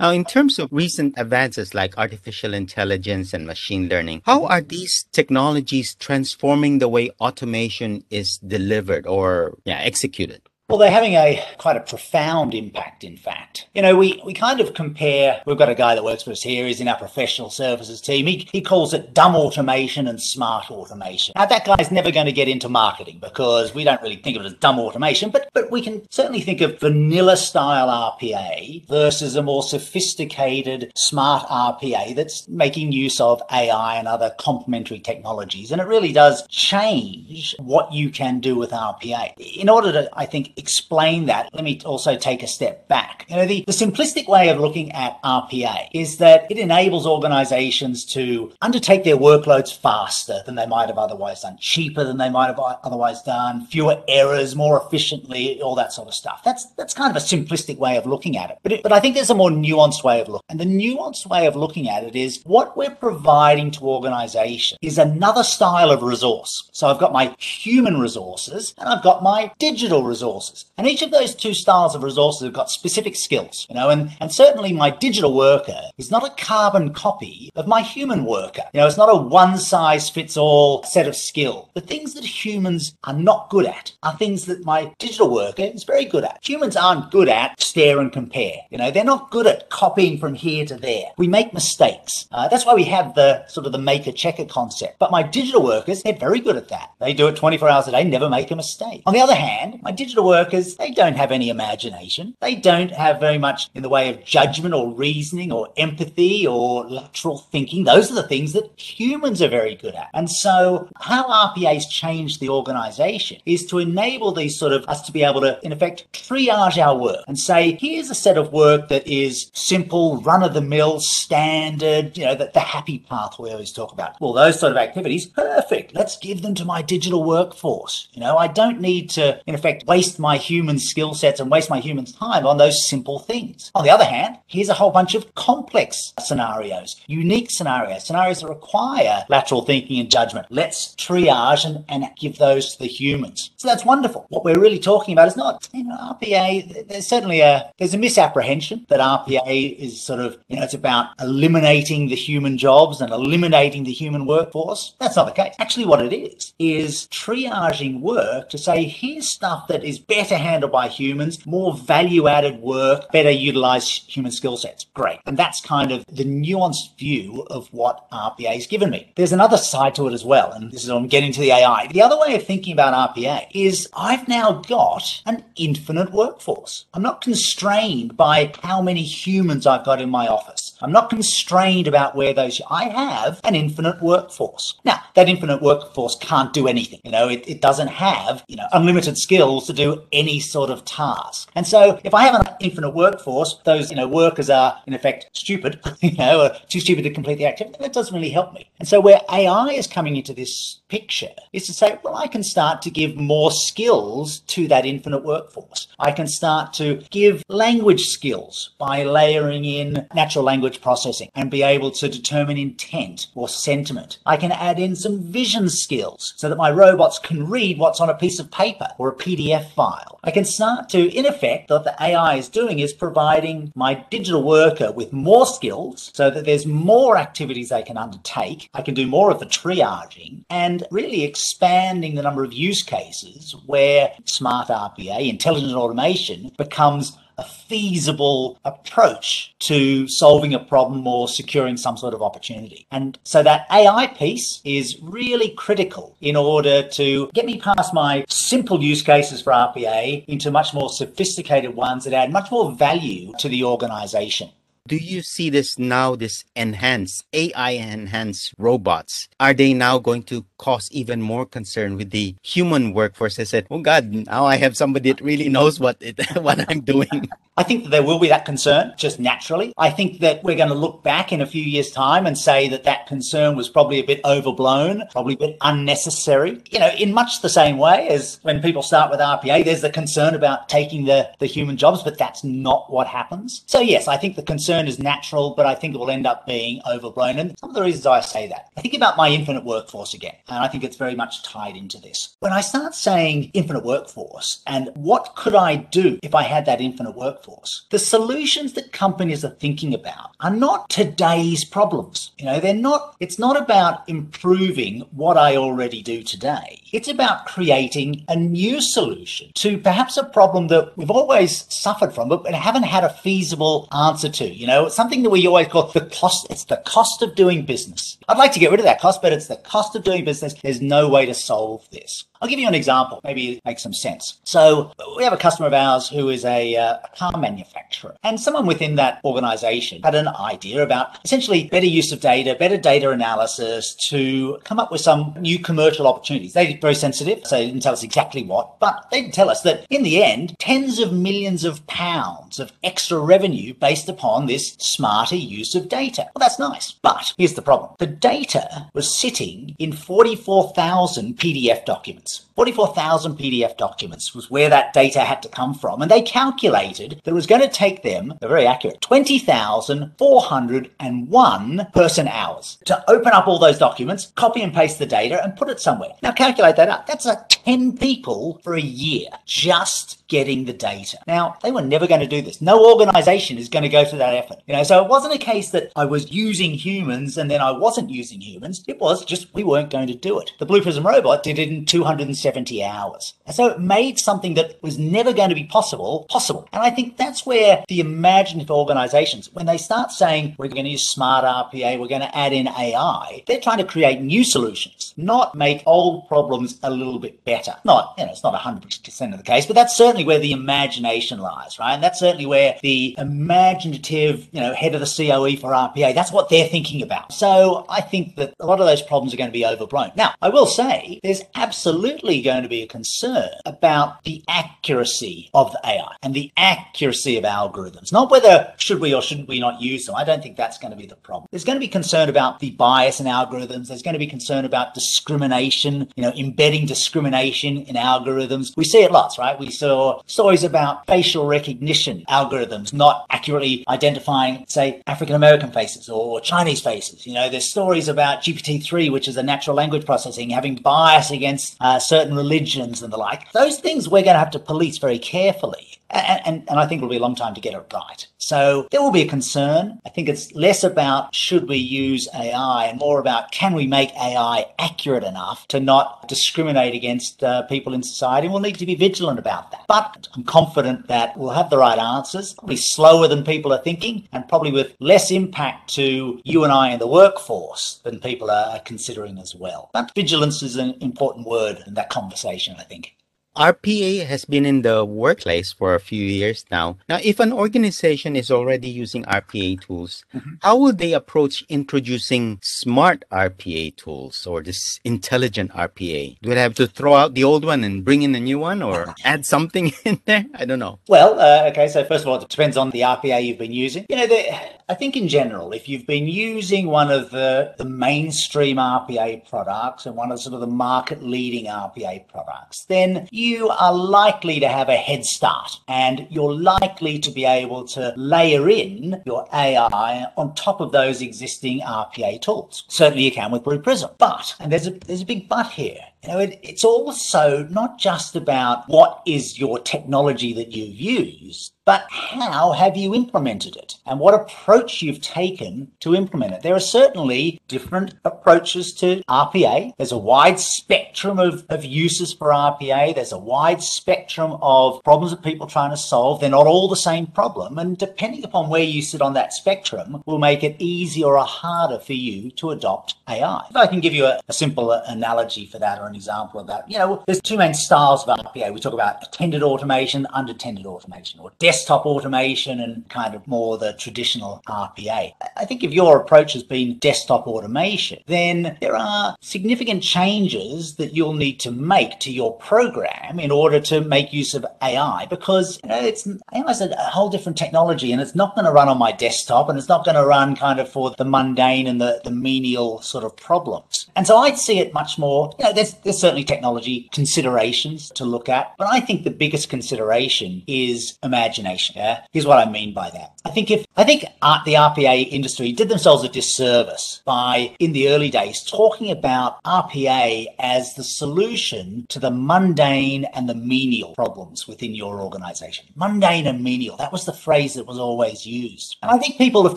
Now, 0.00 0.10
in 0.10 0.24
terms 0.24 0.58
of 0.58 0.68
recent 0.72 1.14
advances 1.16 1.72
like 1.72 1.96
artificial 1.96 2.52
intelligence 2.52 3.32
and 3.32 3.46
machine 3.46 3.88
learning, 3.88 4.22
how 4.26 4.46
are 4.46 4.60
these 4.60 5.06
technologies 5.12 5.94
transforming 5.94 6.78
the 6.78 6.88
way 6.88 7.10
automation 7.20 8.04
is 8.10 8.38
delivered 8.38 9.06
or 9.06 9.56
yeah, 9.64 9.78
executed? 9.78 10.42
Well, 10.70 10.78
they're 10.78 10.90
having 10.90 11.12
a 11.12 11.44
quite 11.58 11.76
a 11.76 11.80
profound 11.80 12.54
impact, 12.54 13.04
in 13.04 13.18
fact. 13.18 13.68
You 13.74 13.82
know, 13.82 13.96
we, 13.96 14.22
we 14.24 14.32
kind 14.32 14.60
of 14.60 14.72
compare, 14.72 15.42
we've 15.44 15.58
got 15.58 15.68
a 15.68 15.74
guy 15.74 15.94
that 15.94 16.02
works 16.02 16.22
for 16.22 16.30
us 16.30 16.42
here, 16.42 16.66
he's 16.66 16.80
in 16.80 16.88
our 16.88 16.96
professional 16.96 17.50
services 17.50 18.00
team. 18.00 18.26
He, 18.26 18.48
he 18.50 18.62
calls 18.62 18.94
it 18.94 19.12
dumb 19.12 19.36
automation 19.36 20.08
and 20.08 20.18
smart 20.22 20.70
automation. 20.70 21.34
Now, 21.36 21.44
that 21.44 21.66
guy's 21.66 21.90
never 21.90 22.10
going 22.10 22.24
to 22.24 22.32
get 22.32 22.48
into 22.48 22.70
marketing 22.70 23.18
because 23.20 23.74
we 23.74 23.84
don't 23.84 24.00
really 24.00 24.16
think 24.16 24.38
of 24.38 24.42
it 24.42 24.46
as 24.46 24.54
dumb 24.54 24.78
automation, 24.78 25.28
but, 25.28 25.50
but 25.52 25.70
we 25.70 25.82
can 25.82 26.10
certainly 26.10 26.40
think 26.40 26.62
of 26.62 26.80
vanilla 26.80 27.36
style 27.36 27.88
RPA 27.88 28.88
versus 28.88 29.36
a 29.36 29.42
more 29.42 29.62
sophisticated 29.62 30.92
smart 30.96 31.46
RPA 31.48 32.16
that's 32.16 32.48
making 32.48 32.90
use 32.90 33.20
of 33.20 33.42
AI 33.52 33.96
and 33.96 34.08
other 34.08 34.34
complementary 34.40 35.00
technologies. 35.00 35.72
And 35.72 35.82
it 35.82 35.86
really 35.86 36.12
does 36.12 36.46
change 36.48 37.54
what 37.58 37.92
you 37.92 38.08
can 38.08 38.40
do 38.40 38.56
with 38.56 38.70
RPA. 38.70 39.34
In 39.36 39.68
order 39.68 39.92
to, 39.92 40.08
I 40.14 40.24
think, 40.24 40.53
explain 40.56 41.26
that, 41.26 41.48
let 41.52 41.64
me 41.64 41.80
also 41.84 42.16
take 42.16 42.42
a 42.42 42.46
step 42.46 42.88
back. 42.88 43.26
You 43.28 43.36
know, 43.36 43.46
the, 43.46 43.64
the 43.66 43.72
simplistic 43.72 44.28
way 44.28 44.48
of 44.48 44.58
looking 44.58 44.92
at 44.92 45.22
RPA 45.22 45.88
is 45.92 46.18
that 46.18 46.46
it 46.50 46.58
enables 46.58 47.06
organizations 47.06 48.04
to 48.12 48.52
undertake 48.62 49.04
their 49.04 49.16
workloads 49.16 49.76
faster 49.76 50.42
than 50.46 50.54
they 50.54 50.66
might 50.66 50.88
have 50.88 50.98
otherwise 50.98 51.42
done, 51.42 51.56
cheaper 51.60 52.04
than 52.04 52.18
they 52.18 52.30
might 52.30 52.46
have 52.46 52.58
otherwise 52.58 53.22
done, 53.22 53.66
fewer 53.66 54.02
errors, 54.08 54.54
more 54.54 54.82
efficiently, 54.84 55.60
all 55.60 55.74
that 55.74 55.92
sort 55.92 56.08
of 56.08 56.14
stuff. 56.14 56.42
That's 56.44 56.66
that's 56.76 56.94
kind 56.94 57.10
of 57.10 57.16
a 57.16 57.24
simplistic 57.24 57.78
way 57.78 57.96
of 57.96 58.06
looking 58.06 58.36
at 58.36 58.50
it. 58.50 58.58
But, 58.62 58.72
it, 58.72 58.82
but 58.82 58.92
I 58.92 59.00
think 59.00 59.14
there's 59.14 59.30
a 59.30 59.34
more 59.34 59.50
nuanced 59.50 60.04
way 60.04 60.20
of 60.20 60.28
looking. 60.28 60.44
And 60.48 60.60
the 60.60 60.64
nuanced 60.64 61.26
way 61.26 61.46
of 61.46 61.56
looking 61.56 61.88
at 61.88 62.04
it 62.04 62.16
is 62.16 62.42
what 62.44 62.76
we're 62.76 62.94
providing 62.94 63.70
to 63.72 63.80
organizations 63.82 64.78
is 64.82 64.98
another 64.98 65.42
style 65.42 65.90
of 65.90 66.02
resource. 66.02 66.68
So 66.72 66.88
I've 66.88 66.98
got 66.98 67.12
my 67.12 67.34
human 67.38 67.98
resources 67.98 68.74
and 68.78 68.88
I've 68.88 69.02
got 69.02 69.22
my 69.22 69.52
digital 69.58 70.04
resources. 70.04 70.43
And 70.76 70.86
each 70.86 71.02
of 71.02 71.10
those 71.10 71.34
two 71.34 71.54
styles 71.54 71.94
of 71.94 72.02
resources 72.02 72.42
have 72.42 72.52
got 72.52 72.70
specific 72.70 73.16
skills, 73.16 73.66
you 73.68 73.74
know, 73.76 73.90
and, 73.90 74.10
and 74.20 74.32
certainly 74.32 74.72
my 74.72 74.90
digital 74.90 75.34
worker 75.34 75.80
is 75.98 76.10
not 76.10 76.26
a 76.26 76.42
carbon 76.42 76.92
copy 76.92 77.50
of 77.54 77.66
my 77.66 77.80
human 77.82 78.24
worker. 78.24 78.62
You 78.72 78.80
know, 78.80 78.86
it's 78.86 78.96
not 78.96 79.14
a 79.14 79.16
one 79.16 79.58
size 79.58 80.10
fits 80.10 80.36
all 80.36 80.82
set 80.82 81.06
of 81.06 81.16
skill. 81.16 81.70
The 81.74 81.80
things 81.80 82.14
that 82.14 82.24
humans 82.24 82.94
are 83.04 83.12
not 83.12 83.50
good 83.50 83.66
at 83.66 83.92
are 84.02 84.16
things 84.16 84.46
that 84.46 84.64
my 84.64 84.92
digital 84.98 85.32
worker 85.32 85.62
is 85.62 85.84
very 85.84 86.04
good 86.04 86.24
at. 86.24 86.38
Humans 86.42 86.76
aren't 86.76 87.10
good 87.10 87.28
at 87.28 87.60
stare 87.60 88.00
and 88.00 88.12
compare. 88.12 88.56
You 88.70 88.78
know, 88.78 88.90
they're 88.90 89.04
not 89.04 89.30
good 89.30 89.46
at 89.46 89.70
copying 89.70 90.18
from 90.18 90.34
here 90.34 90.64
to 90.66 90.76
there. 90.76 91.06
We 91.18 91.28
make 91.28 91.52
mistakes. 91.52 92.26
Uh, 92.32 92.48
that's 92.48 92.66
why 92.66 92.74
we 92.74 92.84
have 92.84 93.14
the 93.14 93.46
sort 93.48 93.66
of 93.66 93.72
the 93.72 93.78
maker 93.78 94.12
checker 94.12 94.44
concept. 94.44 94.98
But 94.98 95.10
my 95.10 95.22
digital 95.22 95.62
workers, 95.62 96.02
they're 96.02 96.14
very 96.14 96.40
good 96.40 96.56
at 96.56 96.68
that. 96.68 96.90
They 97.00 97.12
do 97.14 97.28
it 97.28 97.36
24 97.36 97.68
hours 97.68 97.88
a 97.88 97.92
day, 97.92 98.04
never 98.04 98.30
make 98.30 98.50
a 98.50 98.56
mistake. 98.56 99.02
On 99.06 99.14
the 99.14 99.20
other 99.20 99.34
hand, 99.34 99.80
my 99.82 99.90
digital 99.90 100.24
workers, 100.34 100.76
they 100.76 100.90
don't 100.90 101.16
have 101.16 101.30
any 101.30 101.48
imagination. 101.48 102.34
They 102.40 102.56
don't 102.56 102.90
have 102.90 103.20
very 103.20 103.38
much 103.38 103.70
in 103.74 103.82
the 103.82 103.88
way 103.88 104.10
of 104.10 104.24
judgment 104.24 104.74
or 104.74 104.92
reasoning 104.92 105.52
or 105.52 105.68
empathy 105.76 106.46
or 106.46 106.84
lateral 106.88 107.38
thinking. 107.38 107.84
Those 107.84 108.10
are 108.10 108.14
the 108.14 108.28
things 108.28 108.52
that 108.52 108.68
humans 108.78 109.40
are 109.40 109.48
very 109.48 109.76
good 109.76 109.94
at. 109.94 110.10
And 110.12 110.28
so 110.30 110.88
how 111.00 111.22
RPA's 111.24 111.86
changed 111.86 112.40
the 112.40 112.48
organization 112.48 113.40
is 113.46 113.64
to 113.66 113.78
enable 113.78 114.32
these 114.32 114.58
sort 114.58 114.72
of 114.72 114.84
us 114.88 115.02
to 115.02 115.12
be 115.12 115.22
able 115.22 115.40
to, 115.42 115.58
in 115.62 115.72
effect, 115.72 116.06
triage 116.12 116.78
our 116.78 116.96
work 116.96 117.24
and 117.28 117.38
say, 117.38 117.78
here's 117.80 118.10
a 118.10 118.14
set 118.14 118.36
of 118.36 118.52
work 118.52 118.88
that 118.88 119.06
is 119.06 119.50
simple, 119.54 120.20
run 120.22 120.42
of 120.42 120.54
the 120.54 120.60
mill, 120.60 120.98
standard, 121.00 122.18
you 122.18 122.24
know, 122.24 122.34
the, 122.34 122.50
the 122.52 122.60
happy 122.60 122.98
path 122.98 123.38
we 123.38 123.50
always 123.50 123.72
talk 123.72 123.92
about. 123.92 124.20
Well, 124.20 124.32
those 124.32 124.58
sort 124.58 124.72
of 124.72 124.78
activities, 124.78 125.26
perfect. 125.26 125.94
Let's 125.94 126.18
give 126.18 126.42
them 126.42 126.54
to 126.56 126.64
my 126.64 126.82
digital 126.82 127.22
workforce. 127.22 128.08
You 128.12 128.20
know, 128.20 128.36
I 128.36 128.48
don't 128.48 128.80
need 128.80 129.10
to, 129.10 129.40
in 129.46 129.54
effect, 129.54 129.86
waste 129.86 130.18
my 130.24 130.38
human 130.38 130.78
skill 130.78 131.12
sets 131.12 131.38
and 131.38 131.50
waste 131.50 131.68
my 131.68 131.80
human 131.80 132.06
time 132.06 132.46
on 132.46 132.56
those 132.56 132.88
simple 132.88 133.18
things. 133.18 133.70
On 133.74 133.84
the 133.84 133.90
other 133.90 134.06
hand, 134.06 134.38
here's 134.46 134.70
a 134.70 134.74
whole 134.74 134.90
bunch 134.90 135.14
of 135.14 135.34
complex 135.34 136.14
scenarios, 136.18 136.96
unique 137.06 137.50
scenarios, 137.50 138.04
scenarios 138.06 138.40
that 138.40 138.48
require 138.48 139.24
lateral 139.28 139.62
thinking 139.62 140.00
and 140.00 140.10
judgment. 140.10 140.46
Let's 140.48 140.94
triage 140.96 141.66
and, 141.66 141.84
and 141.88 142.04
give 142.18 142.38
those 142.38 142.72
to 142.72 142.78
the 142.78 142.86
humans. 142.86 143.50
So 143.56 143.68
that's 143.68 143.84
wonderful. 143.84 144.24
What 144.30 144.44
we're 144.44 144.58
really 144.58 144.78
talking 144.78 145.12
about 145.12 145.28
is 145.28 145.36
not, 145.36 145.68
you 145.74 145.84
know, 145.84 145.96
RPA, 145.96 146.88
there's 146.88 147.06
certainly 147.06 147.40
a, 147.40 147.70
there's 147.78 147.92
a 147.92 147.98
misapprehension 147.98 148.86
that 148.88 149.00
RPA 149.00 149.78
is 149.78 150.00
sort 150.00 150.20
of, 150.20 150.38
you 150.48 150.56
know, 150.56 150.62
it's 150.62 150.74
about 150.74 151.08
eliminating 151.20 152.08
the 152.08 152.16
human 152.16 152.56
jobs 152.56 153.02
and 153.02 153.12
eliminating 153.12 153.84
the 153.84 153.92
human 153.92 154.24
workforce. 154.24 154.94
That's 155.00 155.16
not 155.16 155.26
the 155.26 155.32
case. 155.32 155.54
Actually, 155.58 155.86
what 155.86 156.00
it 156.00 156.16
is, 156.16 156.54
is 156.58 157.08
triaging 157.08 158.00
work 158.00 158.48
to 158.48 158.58
say, 158.58 158.84
here's 158.84 159.28
stuff 159.28 159.68
that 159.68 159.84
is 159.84 159.98
better 160.14 160.36
handled 160.36 160.70
by 160.70 160.86
humans, 160.86 161.44
more 161.44 161.76
value 161.76 162.28
added 162.28 162.60
work, 162.60 163.10
better 163.10 163.30
utilized 163.30 164.08
human 164.08 164.30
skill 164.30 164.56
sets. 164.56 164.86
Great. 164.94 165.18
And 165.26 165.36
that's 165.36 165.60
kind 165.60 165.90
of 165.90 166.04
the 166.06 166.24
nuanced 166.24 166.96
view 166.98 167.44
of 167.50 167.68
what 167.72 168.08
RPA 168.12 168.54
has 168.54 168.66
given 168.68 168.90
me. 168.90 169.12
There's 169.16 169.32
another 169.32 169.56
side 169.56 169.94
to 169.96 170.06
it 170.06 170.12
as 170.12 170.24
well. 170.24 170.52
And 170.52 170.70
this 170.70 170.84
is 170.84 170.90
I'm 170.90 171.08
getting 171.08 171.32
to 171.32 171.40
the 171.40 171.50
AI. 171.50 171.88
The 171.88 172.02
other 172.02 172.18
way 172.18 172.36
of 172.36 172.46
thinking 172.46 172.72
about 172.72 173.16
RPA 173.16 173.48
is 173.52 173.88
I've 173.96 174.28
now 174.28 174.62
got 174.68 175.22
an 175.26 175.44
infinite 175.56 176.12
workforce. 176.12 176.84
I'm 176.94 177.02
not 177.02 177.20
constrained 177.20 178.16
by 178.16 178.52
how 178.62 178.80
many 178.80 179.02
humans 179.02 179.66
I've 179.66 179.84
got 179.84 180.00
in 180.00 180.10
my 180.10 180.28
office. 180.28 180.76
I'm 180.80 180.92
not 180.92 181.10
constrained 181.10 181.88
about 181.88 182.14
where 182.14 182.34
those, 182.34 182.60
I 182.70 182.84
have 182.84 183.40
an 183.42 183.54
infinite 183.54 184.02
workforce. 184.02 184.78
Now, 184.84 185.00
that 185.14 185.28
infinite 185.28 185.62
workforce 185.62 186.16
can't 186.20 186.52
do 186.52 186.68
anything. 186.68 187.00
You 187.04 187.10
know, 187.10 187.28
it, 187.28 187.48
it 187.48 187.60
doesn't 187.60 187.88
have, 187.88 188.44
you 188.48 188.56
know, 188.56 188.66
unlimited 188.72 189.16
skills 189.16 189.66
to 189.66 189.72
do 189.72 190.03
any 190.12 190.40
sort 190.40 190.70
of 190.70 190.84
task. 190.84 191.50
And 191.54 191.66
so 191.66 192.00
if 192.04 192.14
I 192.14 192.24
have 192.24 192.34
an 192.34 192.54
infinite 192.60 192.90
workforce, 192.90 193.58
those, 193.64 193.90
you 193.90 193.96
know, 193.96 194.08
workers 194.08 194.50
are 194.50 194.80
in 194.86 194.94
effect 194.94 195.30
stupid, 195.32 195.80
you 196.00 196.16
know, 196.16 196.54
too 196.68 196.80
stupid 196.80 197.02
to 197.02 197.10
complete 197.10 197.36
the 197.36 197.46
activity, 197.46 197.76
that 197.80 197.92
doesn't 197.92 198.14
really 198.14 198.30
help 198.30 198.52
me. 198.52 198.70
And 198.78 198.88
so 198.88 199.00
where 199.00 199.20
AI 199.32 199.68
is 199.68 199.86
coming 199.86 200.16
into 200.16 200.32
this 200.32 200.80
picture 200.94 201.34
is 201.52 201.66
to 201.66 201.72
say, 201.72 201.98
well, 202.04 202.14
I 202.14 202.28
can 202.28 202.44
start 202.44 202.80
to 202.82 202.88
give 202.88 203.16
more 203.16 203.50
skills 203.50 204.38
to 204.54 204.68
that 204.68 204.86
infinite 204.86 205.24
workforce. 205.24 205.88
I 205.98 206.12
can 206.12 206.28
start 206.28 206.72
to 206.74 207.02
give 207.10 207.42
language 207.48 208.04
skills 208.04 208.70
by 208.78 209.02
layering 209.02 209.64
in 209.64 210.06
natural 210.14 210.44
language 210.44 210.80
processing 210.80 211.30
and 211.34 211.50
be 211.50 211.64
able 211.64 211.90
to 211.90 212.08
determine 212.08 212.58
intent 212.58 213.26
or 213.34 213.48
sentiment. 213.48 214.18
I 214.24 214.36
can 214.36 214.52
add 214.52 214.78
in 214.78 214.94
some 214.94 215.20
vision 215.20 215.68
skills 215.68 216.32
so 216.36 216.48
that 216.48 216.64
my 216.64 216.70
robots 216.70 217.18
can 217.18 217.48
read 217.48 217.76
what's 217.76 218.00
on 218.00 218.08
a 218.08 218.14
piece 218.14 218.38
of 218.38 218.52
paper 218.52 218.86
or 218.98 219.08
a 219.08 219.16
PDF 219.16 219.72
file. 219.72 220.20
I 220.22 220.30
can 220.30 220.44
start 220.44 220.88
to, 220.90 221.12
in 221.12 221.26
effect, 221.26 221.70
what 221.70 221.82
the 221.82 222.00
AI 222.00 222.36
is 222.36 222.48
doing 222.48 222.78
is 222.78 222.92
providing 222.92 223.72
my 223.74 223.94
digital 224.10 224.44
worker 224.44 224.92
with 224.92 225.12
more 225.12 225.44
skills 225.44 226.12
so 226.14 226.30
that 226.30 226.44
there's 226.44 226.66
more 226.66 227.16
activities 227.16 227.70
they 227.70 227.82
can 227.82 227.98
undertake. 227.98 228.70
I 228.74 228.82
can 228.82 228.94
do 228.94 229.08
more 229.08 229.32
of 229.32 229.40
the 229.40 229.46
triaging 229.46 230.44
and 230.48 230.83
really 230.90 231.24
expanding 231.24 232.14
the 232.14 232.22
number 232.22 232.44
of 232.44 232.52
use 232.52 232.82
cases 232.82 233.54
where 233.66 234.12
smart 234.24 234.68
RPA, 234.68 235.28
intelligent 235.28 235.74
automation, 235.74 236.52
becomes 236.58 237.16
a 237.38 237.44
feasible 237.44 238.58
approach 238.64 239.54
to 239.58 240.06
solving 240.08 240.54
a 240.54 240.58
problem 240.58 241.06
or 241.06 241.28
securing 241.28 241.76
some 241.76 241.96
sort 241.96 242.14
of 242.14 242.22
opportunity. 242.22 242.86
And 242.90 243.18
so 243.24 243.42
that 243.42 243.66
AI 243.72 244.06
piece 244.06 244.60
is 244.64 244.98
really 245.02 245.50
critical 245.50 246.16
in 246.20 246.36
order 246.36 246.86
to 246.90 247.30
get 247.34 247.46
me 247.46 247.58
past 247.58 247.92
my 247.92 248.24
simple 248.28 248.82
use 248.82 249.02
cases 249.02 249.42
for 249.42 249.52
RPA 249.52 250.24
into 250.26 250.50
much 250.50 250.74
more 250.74 250.90
sophisticated 250.90 251.74
ones 251.74 252.04
that 252.04 252.12
add 252.12 252.32
much 252.32 252.50
more 252.50 252.72
value 252.72 253.32
to 253.38 253.48
the 253.48 253.64
organization. 253.64 254.50
Do 254.86 254.96
you 254.96 255.22
see 255.22 255.48
this 255.48 255.78
now, 255.78 256.14
this 256.14 256.44
enhanced 256.54 257.24
AI 257.32 257.70
enhanced 257.70 258.52
robots? 258.58 259.30
Are 259.40 259.54
they 259.54 259.72
now 259.72 259.98
going 259.98 260.24
to 260.24 260.44
cause 260.58 260.90
even 260.92 261.22
more 261.22 261.46
concern 261.46 261.96
with 261.96 262.10
the 262.10 262.36
human 262.42 262.92
workforce? 262.92 263.38
I 263.38 263.44
said, 263.44 263.66
oh 263.70 263.80
God, 263.80 264.12
now 264.12 264.44
I 264.44 264.56
have 264.56 264.76
somebody 264.76 265.10
that 265.10 265.22
really 265.22 265.48
knows 265.48 265.80
what 265.80 265.96
it, 266.00 266.20
what 266.36 266.70
I'm 266.70 266.82
doing. 266.82 267.30
I 267.56 267.62
think 267.62 267.84
that 267.84 267.90
there 267.90 268.02
will 268.02 268.18
be 268.18 268.28
that 268.28 268.44
concern 268.44 268.92
just 268.98 269.20
naturally. 269.20 269.72
I 269.78 269.88
think 269.88 270.18
that 270.20 270.42
we're 270.42 270.56
going 270.56 270.70
to 270.70 270.74
look 270.74 271.02
back 271.02 271.32
in 271.32 271.40
a 271.40 271.46
few 271.46 271.62
years' 271.62 271.92
time 271.92 272.26
and 272.26 272.36
say 272.36 272.68
that 272.68 272.82
that 272.84 273.06
concern 273.06 273.56
was 273.56 273.68
probably 273.68 274.00
a 274.00 274.04
bit 274.04 274.20
overblown, 274.24 275.04
probably 275.12 275.34
a 275.34 275.38
bit 275.38 275.56
unnecessary. 275.60 276.60
You 276.70 276.80
know, 276.80 276.90
in 276.98 277.14
much 277.14 277.42
the 277.42 277.48
same 277.48 277.78
way 277.78 278.08
as 278.08 278.40
when 278.42 278.60
people 278.60 278.82
start 278.82 279.10
with 279.10 279.20
RPA, 279.20 279.64
there's 279.64 279.82
the 279.82 279.90
concern 279.90 280.34
about 280.34 280.68
taking 280.68 281.04
the, 281.04 281.30
the 281.38 281.46
human 281.46 281.76
jobs, 281.76 282.02
but 282.02 282.18
that's 282.18 282.42
not 282.42 282.90
what 282.90 283.06
happens. 283.06 283.62
So, 283.66 283.80
yes, 283.80 284.08
I 284.08 284.16
think 284.16 284.34
the 284.34 284.42
concern 284.42 284.73
is 284.80 284.98
natural, 284.98 285.54
but 285.56 285.66
I 285.66 285.74
think 285.74 285.94
it 285.94 285.98
will 285.98 286.10
end 286.10 286.26
up 286.26 286.46
being 286.46 286.80
overblown. 286.86 287.38
And 287.38 287.58
some 287.58 287.70
of 287.70 287.74
the 287.74 287.82
reasons 287.82 288.06
I 288.06 288.20
say 288.20 288.48
that, 288.48 288.68
I 288.76 288.80
think 288.80 288.94
about 288.94 289.16
my 289.16 289.28
infinite 289.28 289.64
workforce 289.64 290.14
again, 290.14 290.36
and 290.48 290.58
I 290.58 290.68
think 290.68 290.84
it's 290.84 290.96
very 290.96 291.14
much 291.14 291.42
tied 291.42 291.76
into 291.76 291.98
this. 292.00 292.36
When 292.40 292.52
I 292.52 292.60
start 292.60 292.94
saying 292.94 293.50
infinite 293.54 293.84
workforce 293.84 294.62
and 294.66 294.90
what 294.94 295.34
could 295.36 295.54
I 295.54 295.76
do 295.76 296.18
if 296.22 296.34
I 296.34 296.42
had 296.42 296.66
that 296.66 296.80
infinite 296.80 297.16
workforce, 297.16 297.24
workforce. 297.24 297.86
The 297.90 297.98
solutions 297.98 298.72
that 298.74 298.92
companies 298.92 299.44
are 299.44 299.50
thinking 299.50 299.94
about 299.94 300.34
are 300.40 300.54
not 300.54 300.88
today's 300.90 301.64
problems. 301.64 302.32
You 302.38 302.46
know, 302.46 302.60
they're 302.60 302.74
not, 302.74 303.16
it's 303.20 303.38
not 303.38 303.60
about 303.60 304.08
improving 304.08 305.00
what 305.12 305.36
I 305.36 305.56
already 305.56 306.02
do 306.02 306.22
today. 306.22 306.80
It's 306.92 307.08
about 307.08 307.46
creating 307.46 308.24
a 308.28 308.36
new 308.36 308.80
solution 308.80 309.52
to 309.54 309.78
perhaps 309.78 310.16
a 310.16 310.24
problem 310.24 310.68
that 310.68 310.96
we've 310.96 311.10
always 311.10 311.64
suffered 311.72 312.14
from, 312.14 312.28
but 312.28 312.54
haven't 312.54 312.84
had 312.84 313.04
a 313.04 313.08
feasible 313.08 313.88
answer 313.92 314.28
to. 314.28 314.46
You 314.46 314.63
You 314.64 314.68
know, 314.68 314.86
it's 314.86 314.96
something 314.96 315.22
that 315.24 315.28
we 315.28 315.46
always 315.46 315.68
call 315.68 315.88
the 315.88 316.06
cost. 316.06 316.46
It's 316.48 316.64
the 316.64 316.78
cost 316.86 317.20
of 317.20 317.34
doing 317.34 317.66
business. 317.66 318.16
I'd 318.30 318.38
like 318.38 318.50
to 318.52 318.58
get 318.58 318.70
rid 318.70 318.80
of 318.80 318.86
that 318.86 318.98
cost, 318.98 319.20
but 319.20 319.30
it's 319.30 319.46
the 319.46 319.56
cost 319.56 319.94
of 319.94 320.04
doing 320.04 320.24
business. 320.24 320.54
There's 320.54 320.80
no 320.80 321.06
way 321.06 321.26
to 321.26 321.34
solve 321.34 321.86
this. 321.90 322.24
I'll 322.44 322.50
give 322.50 322.60
you 322.60 322.68
an 322.68 322.74
example, 322.74 323.22
maybe 323.24 323.52
it 323.52 323.64
makes 323.64 323.82
some 323.82 323.94
sense. 323.94 324.38
So 324.44 324.92
we 325.16 325.24
have 325.24 325.32
a 325.32 325.38
customer 325.38 325.66
of 325.66 325.72
ours 325.72 326.10
who 326.10 326.28
is 326.28 326.44
a, 326.44 326.76
uh, 326.76 326.98
car 327.16 327.38
manufacturer, 327.38 328.16
and 328.22 328.38
someone 328.38 328.66
within 328.66 328.96
that 328.96 329.18
organization 329.24 330.02
had 330.02 330.14
an 330.14 330.28
idea 330.28 330.82
about 330.82 331.16
essentially 331.24 331.64
better 331.68 331.86
use 331.86 332.12
of 332.12 332.20
data, 332.20 332.54
better 332.54 332.76
data 332.76 333.08
analysis 333.08 333.94
to 334.10 334.58
come 334.62 334.78
up 334.78 334.92
with 334.92 335.00
some 335.00 335.34
new 335.40 335.58
commercial 335.58 336.06
opportunities. 336.06 336.52
They're 336.52 336.76
very 336.82 336.94
sensitive, 336.94 337.46
so 337.46 337.56
they 337.56 337.64
didn't 337.64 337.80
tell 337.80 337.94
us 337.94 338.02
exactly 338.02 338.42
what, 338.42 338.78
but 338.78 339.06
they 339.10 339.22
did 339.22 339.32
tell 339.32 339.48
us 339.48 339.62
that 339.62 339.86
in 339.88 340.02
the 340.02 340.22
end, 340.22 340.54
tens 340.58 340.98
of 340.98 341.14
millions 341.14 341.64
of 341.64 341.86
pounds 341.86 342.58
of 342.60 342.72
extra 342.82 343.18
revenue 343.18 343.72
based 343.72 344.10
upon 344.10 344.44
this 344.44 344.74
smarter 344.78 345.36
use 345.36 345.74
of 345.74 345.88
data. 345.88 346.28
Well, 346.34 346.40
that's 346.40 346.58
nice. 346.58 346.92
But 346.92 347.32
here's 347.38 347.54
the 347.54 347.62
problem. 347.62 347.92
The 347.98 348.06
data 348.06 348.90
was 348.92 349.18
sitting 349.18 349.74
in 349.78 349.92
44,000 349.92 351.38
PDF 351.38 351.86
documents. 351.86 352.33
44,000 352.54 353.36
PDF 353.36 353.76
documents 353.76 354.34
was 354.34 354.50
where 354.50 354.70
that 354.70 354.92
data 354.92 355.20
had 355.20 355.42
to 355.42 355.48
come 355.48 355.74
from. 355.74 356.02
And 356.02 356.10
they 356.10 356.22
calculated 356.22 357.20
that 357.24 357.30
it 357.30 357.34
was 357.34 357.46
going 357.46 357.62
to 357.62 357.68
take 357.68 358.02
them, 358.02 358.34
they're 358.40 358.48
very 358.48 358.66
accurate, 358.66 359.00
20,401 359.00 361.86
person 361.92 362.28
hours 362.28 362.78
to 362.84 363.10
open 363.10 363.32
up 363.32 363.48
all 363.48 363.58
those 363.58 363.78
documents, 363.78 364.32
copy 364.36 364.62
and 364.62 364.72
paste 364.72 364.98
the 364.98 365.06
data, 365.06 365.42
and 365.42 365.56
put 365.56 365.68
it 365.68 365.80
somewhere. 365.80 366.12
Now 366.22 366.32
calculate 366.32 366.76
that 366.76 366.88
up. 366.88 367.06
That's 367.06 367.26
like 367.26 367.48
10 367.48 367.96
people 367.96 368.60
for 368.62 368.74
a 368.74 368.80
year 368.80 369.28
just 369.46 370.26
getting 370.28 370.64
the 370.64 370.72
data. 370.72 371.18
Now, 371.26 371.56
they 371.62 371.70
were 371.70 371.82
never 371.82 372.06
going 372.06 372.20
to 372.20 372.26
do 372.26 372.42
this. 372.42 372.60
No 372.60 372.90
organization 372.90 373.58
is 373.58 373.68
going 373.68 373.82
to 373.82 373.88
go 373.88 374.04
through 374.04 374.18
that 374.18 374.34
effort. 374.34 374.58
You 374.66 374.74
know, 374.74 374.82
so 374.82 375.02
it 375.02 375.08
wasn't 375.08 375.34
a 375.34 375.38
case 375.38 375.70
that 375.70 375.92
I 375.96 376.04
was 376.04 376.32
using 376.32 376.72
humans 376.72 377.38
and 377.38 377.50
then 377.50 377.60
I 377.60 377.70
wasn't 377.70 378.10
using 378.10 378.40
humans. 378.40 378.84
It 378.86 379.00
was 379.00 379.24
just 379.24 379.52
we 379.54 379.64
weren't 379.64 379.90
going 379.90 380.06
to 380.08 380.14
do 380.14 380.38
it. 380.38 380.52
The 380.58 380.66
Blue 380.66 380.82
Prism 380.82 381.06
robot 381.06 381.42
did 381.42 381.58
it 381.58 381.68
in 381.68 381.84
270 382.24 382.82
hours. 382.84 383.34
And 383.46 383.54
so 383.54 383.66
it 383.66 383.80
made 383.80 384.18
something 384.18 384.54
that 384.54 384.82
was 384.82 384.98
never 384.98 385.32
going 385.32 385.50
to 385.50 385.54
be 385.54 385.64
possible 385.64 386.26
possible. 386.28 386.68
And 386.72 386.82
I 386.82 386.90
think 386.90 387.16
that's 387.16 387.46
where 387.46 387.84
the 387.88 388.00
imaginative 388.00 388.70
organizations, 388.70 389.50
when 389.52 389.66
they 389.66 389.78
start 389.78 390.10
saying 390.10 390.54
we're 390.58 390.68
going 390.68 390.84
to 390.84 390.90
use 390.90 391.10
smart 391.10 391.44
RPA, 391.44 391.98
we're 391.98 392.08
going 392.08 392.20
to 392.22 392.36
add 392.36 392.52
in 392.52 392.68
AI, 392.68 393.42
they're 393.46 393.60
trying 393.60 393.78
to 393.78 393.84
create 393.84 394.20
new 394.20 394.44
solutions, 394.44 395.14
not 395.16 395.54
make 395.54 395.82
old 395.86 396.28
problems 396.28 396.78
a 396.82 396.90
little 396.90 397.18
bit 397.18 397.44
better. 397.44 397.74
Not, 397.84 398.14
you 398.18 398.24
know, 398.24 398.32
it's 398.32 398.42
not 398.42 398.54
100% 398.54 399.32
of 399.32 399.38
the 399.38 399.44
case, 399.44 399.66
but 399.66 399.74
that's 399.74 399.96
certainly 399.96 400.24
where 400.24 400.38
the 400.38 400.52
imagination 400.52 401.38
lies, 401.38 401.78
right? 401.78 401.94
And 401.94 402.02
that's 402.02 402.20
certainly 402.20 402.46
where 402.46 402.76
the 402.82 403.14
imaginative, 403.18 404.48
you 404.52 404.60
know, 404.60 404.74
head 404.74 404.94
of 404.94 405.00
the 405.00 405.06
COE 405.06 405.56
for 405.56 405.70
RPA, 405.72 406.14
that's 406.14 406.32
what 406.32 406.48
they're 406.48 406.68
thinking 406.68 407.02
about. 407.02 407.32
So 407.32 407.86
I 407.88 408.00
think 408.00 408.36
that 408.36 408.54
a 408.60 408.66
lot 408.66 408.80
of 408.80 408.86
those 408.86 409.02
problems 409.02 409.34
are 409.34 409.36
going 409.36 409.50
to 409.50 409.52
be 409.52 409.66
overblown. 409.66 410.12
Now, 410.16 410.34
I 410.42 410.48
will 410.48 410.66
say 410.66 411.20
there's 411.22 411.42
absolutely 411.54 412.03
going 412.12 412.62
to 412.62 412.68
be 412.68 412.82
a 412.82 412.86
concern 412.86 413.48
about 413.64 414.22
the 414.24 414.42
accuracy 414.48 415.50
of 415.54 415.72
the 415.72 415.80
AI 415.84 416.16
and 416.22 416.34
the 416.34 416.52
accuracy 416.56 417.36
of 417.36 417.44
algorithms, 417.44 418.12
not 418.12 418.30
whether 418.30 418.72
should 418.76 419.00
we 419.00 419.14
or 419.14 419.22
shouldn't 419.22 419.48
we 419.48 419.60
not 419.60 419.80
use 419.80 420.06
them. 420.06 420.14
I 420.14 420.24
don't 420.24 420.42
think 420.42 420.56
that's 420.56 420.78
going 420.78 420.90
to 420.90 420.96
be 420.96 421.06
the 421.06 421.16
problem. 421.16 421.48
There's 421.50 421.64
going 421.64 421.76
to 421.76 421.80
be 421.80 421.88
concern 421.88 422.28
about 422.28 422.60
the 422.60 422.70
bias 422.72 423.20
in 423.20 423.26
algorithms. 423.26 423.88
There's 423.88 424.02
going 424.02 424.14
to 424.14 424.18
be 424.18 424.26
concern 424.26 424.64
about 424.64 424.94
discrimination, 424.94 426.08
you 426.16 426.22
know, 426.22 426.32
embedding 426.32 426.86
discrimination 426.86 427.78
in 427.78 427.96
algorithms. 427.96 428.76
We 428.76 428.84
see 428.84 429.02
it 429.02 429.12
lots, 429.12 429.38
right? 429.38 429.58
We 429.58 429.70
saw 429.70 430.22
stories 430.26 430.64
about 430.64 431.06
facial 431.06 431.46
recognition 431.46 432.24
algorithms 432.28 432.92
not 432.92 433.26
accurately 433.30 433.84
identifying, 433.88 434.64
say, 434.68 435.02
African 435.06 435.34
American 435.34 435.70
faces 435.72 436.08
or 436.08 436.40
Chinese 436.40 436.80
faces. 436.80 437.26
You 437.26 437.34
know, 437.34 437.48
there's 437.48 437.70
stories 437.70 438.08
about 438.08 438.42
GPT-3, 438.42 439.10
which 439.10 439.28
is 439.28 439.36
a 439.36 439.42
natural 439.42 439.76
language 439.76 440.06
processing, 440.06 440.50
having 440.50 440.76
bias 440.76 441.30
against 441.30 441.76
uh, 441.80 441.93
certain 442.00 442.36
religions 442.36 443.02
and 443.02 443.12
the 443.12 443.16
like. 443.16 443.50
Those 443.52 443.78
things 443.78 444.08
we're 444.08 444.22
going 444.22 444.34
to 444.34 444.38
have 444.38 444.50
to 444.52 444.58
police 444.58 444.98
very 444.98 445.18
carefully. 445.18 445.93
And, 446.10 446.40
and, 446.46 446.64
and, 446.68 446.78
I 446.78 446.86
think 446.86 447.00
it'll 447.00 447.08
be 447.08 447.16
a 447.16 447.20
long 447.20 447.34
time 447.34 447.54
to 447.54 447.60
get 447.60 447.74
it 447.74 447.92
right. 447.92 448.26
So 448.38 448.86
there 448.90 449.00
will 449.00 449.10
be 449.10 449.22
a 449.22 449.28
concern. 449.28 450.00
I 450.04 450.10
think 450.10 450.28
it's 450.28 450.54
less 450.54 450.84
about 450.84 451.34
should 451.34 451.66
we 451.68 451.78
use 451.78 452.28
AI 452.34 452.86
and 452.86 452.98
more 452.98 453.18
about 453.18 453.50
can 453.52 453.72
we 453.72 453.86
make 453.86 454.10
AI 454.14 454.66
accurate 454.78 455.24
enough 455.24 455.66
to 455.68 455.80
not 455.80 456.28
discriminate 456.28 456.94
against 456.94 457.42
uh, 457.42 457.62
people 457.62 457.94
in 457.94 458.02
society. 458.02 458.48
We'll 458.48 458.60
need 458.60 458.78
to 458.78 458.86
be 458.86 458.94
vigilant 458.94 459.38
about 459.38 459.70
that. 459.70 459.84
But 459.88 460.28
I'm 460.34 460.44
confident 460.44 461.08
that 461.08 461.36
we'll 461.36 461.50
have 461.50 461.70
the 461.70 461.78
right 461.78 461.98
answers, 461.98 462.54
probably 462.54 462.76
slower 462.76 463.26
than 463.26 463.42
people 463.42 463.72
are 463.72 463.82
thinking, 463.82 464.28
and 464.32 464.46
probably 464.46 464.72
with 464.72 464.94
less 465.00 465.30
impact 465.30 465.94
to 465.94 466.40
you 466.44 466.64
and 466.64 466.72
I 466.72 466.90
in 466.90 466.98
the 466.98 467.06
workforce 467.06 468.00
than 468.04 468.20
people 468.20 468.50
are 468.50 468.78
considering 468.80 469.38
as 469.38 469.54
well. 469.54 469.90
But 469.92 470.12
vigilance 470.14 470.62
is 470.62 470.76
an 470.76 470.94
important 471.00 471.46
word 471.46 471.82
in 471.86 471.94
that 471.94 472.10
conversation, 472.10 472.76
I 472.78 472.84
think. 472.84 473.16
RPA 473.56 474.26
has 474.26 474.44
been 474.44 474.66
in 474.66 474.82
the 474.82 475.04
workplace 475.04 475.72
for 475.72 475.94
a 475.94 476.00
few 476.00 476.22
years 476.22 476.64
now. 476.70 476.98
Now, 477.08 477.18
if 477.22 477.38
an 477.38 477.52
organization 477.52 478.34
is 478.34 478.50
already 478.50 478.88
using 478.88 479.24
RPA 479.24 479.80
tools, 479.80 480.24
mm-hmm. 480.34 480.54
how 480.62 480.76
would 480.78 480.98
they 480.98 481.12
approach 481.12 481.64
introducing 481.68 482.58
smart 482.62 483.24
RPA 483.30 483.96
tools 483.96 484.46
or 484.46 484.62
this 484.62 484.98
intelligent 485.04 485.70
RPA? 485.72 486.36
Do 486.42 486.50
they 486.50 486.60
have 486.60 486.74
to 486.74 486.86
throw 486.86 487.14
out 487.14 487.34
the 487.34 487.44
old 487.44 487.64
one 487.64 487.84
and 487.84 488.04
bring 488.04 488.22
in 488.22 488.34
a 488.34 488.40
new 488.40 488.58
one 488.58 488.82
or 488.82 489.14
add 489.24 489.46
something 489.46 489.92
in 490.04 490.20
there? 490.24 490.46
I 490.54 490.64
don't 490.64 490.80
know. 490.80 490.98
Well, 491.08 491.38
uh, 491.38 491.68
okay, 491.70 491.86
so 491.88 492.04
first 492.04 492.24
of 492.24 492.28
all, 492.28 492.42
it 492.42 492.48
depends 492.48 492.76
on 492.76 492.90
the 492.90 493.00
RPA 493.00 493.44
you've 493.44 493.58
been 493.58 493.72
using. 493.72 494.06
You 494.08 494.16
know, 494.16 494.26
the, 494.26 494.52
I 494.88 494.94
think 494.94 495.16
in 495.16 495.28
general, 495.28 495.72
if 495.72 495.88
you've 495.88 496.06
been 496.06 496.26
using 496.26 496.86
one 496.86 497.10
of 497.10 497.30
the, 497.30 497.74
the 497.78 497.84
mainstream 497.84 498.78
RPA 498.78 499.48
products 499.48 500.06
and 500.06 500.16
one 500.16 500.32
of 500.32 500.40
sort 500.40 500.54
of 500.54 500.60
the 500.60 500.66
market 500.66 501.22
leading 501.22 501.66
RPA 501.66 502.26
products, 502.28 502.84
then 502.86 503.28
you 503.30 503.43
you 503.44 503.68
are 503.68 503.92
likely 503.92 504.58
to 504.58 504.68
have 504.68 504.88
a 504.88 504.96
head 504.96 505.24
start 505.24 505.78
and 505.86 506.26
you're 506.30 506.54
likely 506.54 507.18
to 507.18 507.30
be 507.30 507.44
able 507.44 507.84
to 507.84 508.14
layer 508.16 508.68
in 508.68 509.22
your 509.26 509.46
AI 509.52 510.26
on 510.36 510.54
top 510.54 510.80
of 510.80 510.92
those 510.92 511.20
existing 511.20 511.80
RPA 511.80 512.40
tools. 512.40 512.84
Certainly 512.88 513.24
you 513.24 513.32
can 513.32 513.50
with 513.50 513.64
Blue 513.64 513.78
Prism. 513.78 514.10
But, 514.18 514.54
and 514.60 514.72
there's 514.72 514.86
a, 514.86 514.92
there's 514.92 515.22
a 515.22 515.26
big 515.26 515.48
but 515.48 515.70
here, 515.70 516.00
you 516.24 516.32
know, 516.32 516.38
it, 516.38 516.58
it's 516.62 516.84
also 516.84 517.64
not 517.70 517.98
just 517.98 518.34
about 518.34 518.84
what 518.88 519.20
is 519.26 519.58
your 519.58 519.78
technology 519.78 520.54
that 520.54 520.72
you've 520.72 520.94
used, 520.94 521.74
but 521.84 522.06
how 522.08 522.72
have 522.72 522.96
you 522.96 523.14
implemented 523.14 523.76
it 523.76 523.96
and 524.06 524.18
what 524.18 524.34
approach 524.34 525.02
you've 525.02 525.20
taken 525.20 525.90
to 526.00 526.14
implement 526.14 526.54
it. 526.54 526.62
There 526.62 526.74
are 526.74 526.80
certainly 526.80 527.60
different 527.68 528.14
approaches 528.24 528.94
to 528.94 529.22
RPA. 529.28 529.92
There's 529.96 530.12
a 530.12 530.18
wide 530.18 530.58
spectrum 530.58 531.38
of, 531.38 531.66
of 531.68 531.84
uses 531.84 532.32
for 532.32 532.48
RPA. 532.48 533.14
There's 533.14 533.32
a 533.32 533.38
wide 533.38 533.82
spectrum 533.82 534.56
of 534.62 535.02
problems 535.04 535.32
that 535.32 535.42
people 535.42 535.66
are 535.66 535.70
trying 535.70 535.90
to 535.90 535.96
solve. 535.96 536.40
They're 536.40 536.48
not 536.48 536.66
all 536.66 536.88
the 536.88 536.96
same 536.96 537.26
problem. 537.26 537.78
And 537.78 537.98
depending 537.98 538.44
upon 538.44 538.70
where 538.70 538.82
you 538.82 539.02
sit 539.02 539.20
on 539.20 539.34
that 539.34 539.52
spectrum 539.52 540.22
will 540.24 540.38
make 540.38 540.64
it 540.64 540.76
easier 540.78 541.36
or 541.36 541.44
harder 541.44 541.98
for 541.98 542.14
you 542.14 542.50
to 542.52 542.70
adopt 542.70 543.16
AI. 543.28 543.66
If 543.68 543.76
I 543.76 543.86
can 543.86 544.00
give 544.00 544.14
you 544.14 544.24
a, 544.24 544.40
a 544.48 544.52
simple 544.52 544.90
analogy 544.90 545.66
for 545.66 545.78
that 545.78 546.00
or 546.00 546.08
an 546.14 546.16
example 546.16 546.60
of 546.60 546.66
that, 546.68 546.88
you 546.88 546.96
know, 546.96 547.22
there's 547.26 547.40
two 547.40 547.58
main 547.58 547.74
styles 547.74 548.26
of 548.26 548.38
RPA. 548.38 548.72
We 548.72 548.80
talk 548.80 548.92
about 548.92 549.22
attended 549.26 549.62
automation, 549.62 550.26
unattended 550.32 550.86
automation, 550.86 551.40
or 551.40 551.50
desktop 551.58 552.06
automation 552.06 552.80
and 552.80 553.08
kind 553.08 553.34
of 553.34 553.46
more 553.46 553.76
the 553.76 553.94
traditional 553.94 554.62
RPA. 554.68 555.32
I 555.56 555.64
think 555.64 555.82
if 555.82 555.92
your 555.92 556.20
approach 556.20 556.52
has 556.52 556.62
been 556.62 556.98
desktop 556.98 557.46
automation, 557.46 558.22
then 558.26 558.78
there 558.80 558.96
are 558.96 559.36
significant 559.40 560.02
changes 560.02 560.96
that 560.96 561.14
you'll 561.14 561.34
need 561.34 561.58
to 561.60 561.70
make 561.70 562.20
to 562.20 562.32
your 562.32 562.56
program 562.58 563.40
in 563.40 563.50
order 563.50 563.80
to 563.80 564.00
make 564.00 564.32
use 564.32 564.54
of 564.54 564.64
AI 564.82 565.26
because 565.28 565.80
you 565.82 565.88
know, 565.88 566.00
it's 566.00 566.26
AI 566.54 566.70
is 566.70 566.80
a 566.80 566.94
whole 566.96 567.28
different 567.28 567.58
technology 567.58 568.12
and 568.12 568.20
it's 568.20 568.34
not 568.34 568.54
going 568.54 568.64
to 568.64 568.70
run 568.70 568.88
on 568.88 568.98
my 568.98 569.10
desktop 569.12 569.68
and 569.68 569.78
it's 569.78 569.88
not 569.88 570.04
going 570.04 570.16
to 570.16 570.24
run 570.24 570.54
kind 570.54 570.78
of 570.78 570.88
for 570.88 571.10
the 571.18 571.24
mundane 571.24 571.86
and 571.86 572.00
the, 572.00 572.20
the 572.24 572.30
menial 572.30 573.02
sort 573.02 573.24
of 573.24 573.36
problems. 573.36 574.08
And 574.16 574.26
so 574.26 574.36
I'd 574.36 574.58
see 574.58 574.78
it 574.78 574.94
much 574.94 575.18
more, 575.18 575.52
you 575.58 575.64
know, 575.64 575.72
there's, 575.72 575.94
there's 576.04 576.18
certainly 576.18 576.44
technology 576.44 577.08
considerations 577.12 578.10
to 578.12 578.24
look 578.24 578.48
at, 578.48 578.74
but 578.78 578.88
I 578.90 579.00
think 579.00 579.24
the 579.24 579.30
biggest 579.30 579.68
consideration 579.68 580.62
is 580.66 581.18
imagination. 581.22 581.96
Yeah, 581.96 582.24
here's 582.32 582.46
what 582.46 582.66
I 582.66 582.70
mean 582.70 582.94
by 582.94 583.10
that. 583.10 583.32
I 583.44 583.50
think 583.50 583.70
if 583.70 583.86
I 583.96 584.04
think 584.04 584.22
the 584.22 584.74
RPA 584.74 585.28
industry 585.30 585.72
did 585.72 585.88
themselves 585.88 586.24
a 586.24 586.28
disservice 586.28 587.22
by 587.24 587.74
in 587.78 587.92
the 587.92 588.08
early 588.08 588.30
days 588.30 588.62
talking 588.62 589.10
about 589.10 589.62
RPA 589.64 590.46
as 590.58 590.94
the 590.94 591.04
solution 591.04 592.06
to 592.08 592.18
the 592.18 592.30
mundane 592.30 593.24
and 593.34 593.48
the 593.48 593.54
menial 593.54 594.04
menial 594.04 594.14
problems 594.14 594.66
within 594.66 594.94
your 594.94 595.20
organization. 595.20 595.86
Mundane 595.94 596.46
and 596.46 596.62
menial. 596.62 596.96
That 596.96 597.12
was 597.12 597.24
the 597.24 597.32
phrase 597.32 597.74
that 597.74 597.86
was 597.86 597.98
always 597.98 598.46
used. 598.46 598.96
And 599.02 599.10
I 599.10 599.18
think 599.18 599.38
people 599.38 599.66
have 599.68 599.76